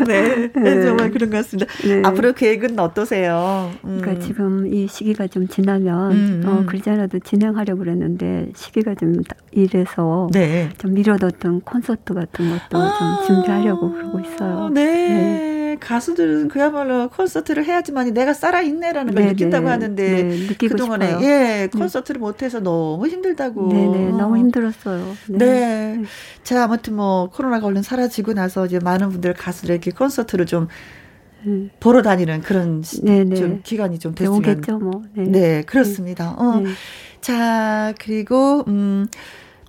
[0.05, 0.51] 네.
[0.53, 0.81] 네.
[0.83, 1.71] 정말 그런 것 같습니다.
[1.83, 2.01] 네.
[2.03, 3.71] 앞으로 계획은 어떠세요?
[3.85, 3.99] 음.
[4.01, 6.65] 그러니까 지금 이 시기가 좀 지나면 음, 어, 음.
[6.65, 9.21] 그러잖아도 진행하려고 그랬는데 시기가 좀
[9.51, 10.69] 이래서 네.
[10.77, 13.23] 좀 미뤄뒀던 콘서트 같은 것도 아.
[13.25, 14.69] 좀 준비하려고 그러고 있어요.
[14.69, 15.77] 네.
[15.79, 19.71] 가수들은 그야말로 콘서트를 해야지만 내가 살아 있네라는 걸 네, 느낀다고 네.
[19.71, 21.25] 하는데 네, 느끼고 그동안에 싶어요.
[21.25, 23.69] 예 콘서트를 못해서 너무 힘들다고.
[23.71, 24.37] 네네 너무 어.
[24.37, 25.15] 힘들었어요.
[25.29, 26.01] 네.
[26.43, 30.67] 자, 아무튼 뭐 코로나가 얼른 사라지고 나서 이제 많은 분들 가수들에게 콘서트를 좀
[31.45, 31.69] 네.
[31.79, 33.35] 보러 다니는 그런 시- 네네.
[33.35, 35.03] 좀 기간이 좀 네, 됐으면 오겠죠 뭐.
[35.13, 35.23] 네.
[35.23, 36.31] 네, 그렇습니다.
[36.37, 36.59] 어.
[36.61, 36.69] 네.
[37.21, 39.05] 자, 그리고 음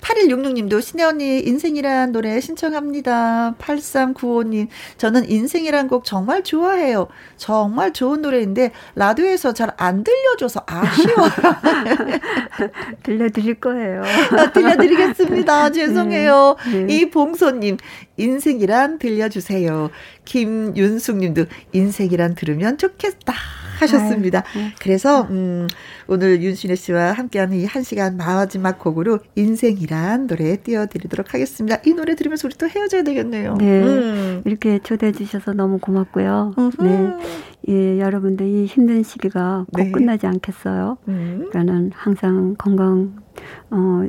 [0.00, 3.54] 8166님도 신혜 언니 인생이란 노래 신청합니다.
[3.58, 4.68] 8395님,
[4.98, 7.08] 저는 인생이란 곡 정말 좋아해요.
[7.36, 11.30] 정말 좋은 노래인데, 라디오에서 잘 안 들려줘서 아쉬워요.
[13.02, 14.02] 들려드릴 거예요.
[14.02, 15.70] 아, 들려드리겠습니다.
[15.72, 16.56] 죄송해요.
[16.70, 16.84] 네.
[16.84, 16.96] 네.
[16.96, 17.78] 이봉소님,
[18.16, 19.90] 인생이란 들려주세요.
[20.24, 23.34] 김윤숙님도 인생이란 들으면 좋겠다.
[23.80, 24.44] 하셨습니다.
[24.54, 24.74] 아유, 네.
[24.80, 25.66] 그래서, 음,
[26.06, 31.78] 오늘 윤신혜 씨와 함께하는 이 한 시간 마지막 곡으로 인생이란 노래 띄워드리도록 하겠습니다.
[31.86, 33.54] 이 노래 들으면서 우리 또 헤어져야 되겠네요.
[33.58, 33.82] 네.
[33.82, 34.42] 음.
[34.44, 36.54] 이렇게 초대해 주셔서 너무 고맙고요.
[36.80, 37.12] 네.
[37.68, 39.92] 예, 여러분들 이 힘든 시기가 꼭 네.
[39.92, 40.98] 끝나지 않겠어요.
[41.06, 41.46] 음.
[41.50, 43.14] 그러니까는 항상 건강
[43.70, 44.02] 어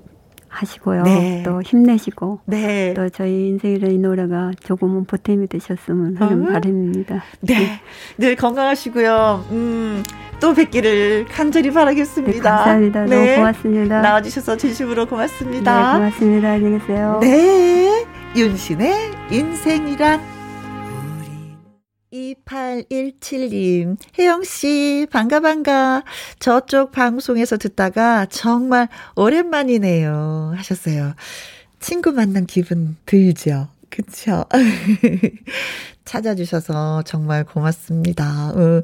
[0.52, 1.04] 하시고요.
[1.04, 1.44] 네.
[1.44, 2.94] 또 힘내시고 네.
[2.94, 6.52] 또 저희 인생이라는 이 노래가 조금은 보탬이 되셨으면 하는 어?
[6.52, 7.24] 바람입니다.
[7.42, 7.80] 네.
[8.18, 9.46] 늘 건강하시고요.
[9.52, 10.04] 음,
[10.40, 12.44] 또 뵙기를 간절히 네, 바라겠습니다.
[12.44, 13.06] 감사합니다.
[13.06, 13.16] 네.
[13.16, 14.02] 너무 고맙습니다.
[14.02, 15.94] 나와주셔서 진심으로 네, 고맙습니다.
[15.98, 16.50] 고맙습니다.
[16.52, 17.18] 안녕히 계세요.
[17.22, 18.06] 네.
[18.36, 20.41] 윤신의 인생이란.
[22.12, 26.04] 2817님, 혜영씨, 반가, 반가.
[26.40, 30.54] 저쪽 방송에서 듣다가 정말 오랜만이네요.
[30.56, 31.14] 하셨어요.
[31.80, 33.70] 친구 만난 기분 들죠?
[33.90, 34.46] 그쵸?
[36.06, 38.50] 찾아주셔서 정말 고맙습니다.
[38.50, 38.82] 어,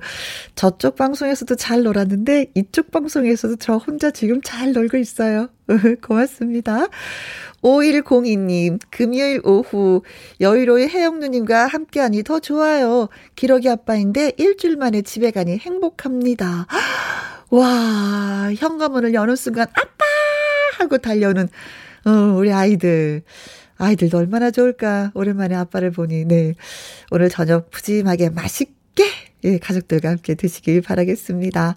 [0.56, 5.50] 저쪽 방송에서도 잘 놀았는데 이쪽 방송에서도 저 혼자 지금 잘 놀고 있어요.
[6.02, 6.88] 고맙습니다.
[7.62, 10.02] 5102님, 금요일 오후
[10.40, 13.10] 여의로의 혜영누님과 함께하니 더 좋아요.
[13.36, 16.68] 기러기 아빠인데 일주일 만에 집에 가니 행복합니다.
[17.50, 20.06] 와, 현관문을 여는 순간 아빠
[20.78, 21.50] 하고 달려오는
[22.06, 23.24] 어, 우리 아이들.
[23.78, 25.12] 아이들도 얼마나 좋을까.
[25.14, 26.56] 오랜만에 아빠를 보니, 네.
[27.12, 28.72] 오늘 저녁 푸짐하게 맛있게,
[29.44, 31.76] 예, 가족들과 함께 드시길 바라겠습니다.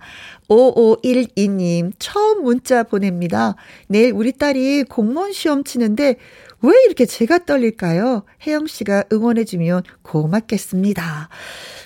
[0.49, 3.55] 5512님, 처음 문자 보냅니다.
[3.89, 6.17] 내일 우리 딸이 공무원 시험 치는데,
[6.63, 8.25] 왜 이렇게 제가 떨릴까요?
[8.47, 11.29] 혜영 씨가 응원해주면 고맙겠습니다.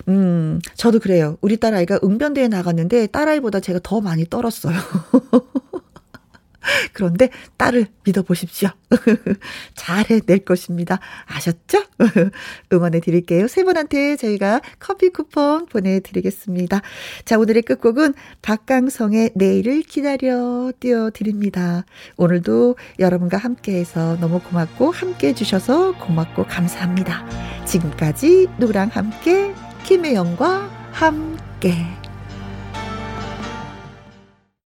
[0.07, 1.37] 음, 저도 그래요.
[1.41, 4.75] 우리 딸아이가 응변대에 나갔는데, 딸아이보다 제가 더 많이 떨었어요.
[6.93, 8.69] 그런데 딸을 믿어보십시오.
[9.75, 10.99] 잘 해낼 것입니다.
[11.25, 11.83] 아셨죠?
[12.73, 13.47] 응원해 드릴게요.
[13.47, 16.81] 세 분한테 저희가 커피 쿠폰 보내드리겠습니다.
[17.25, 21.85] 자, 오늘의 끝곡은 박강성의 내일을 기다려 띄워드립니다.
[22.17, 27.25] 오늘도 여러분과 함께해서 너무 고맙고 함께 해 주셔서 고맙고 감사합니다.
[27.65, 32.04] 지금까지 누구랑 함께 김혜영과 함께.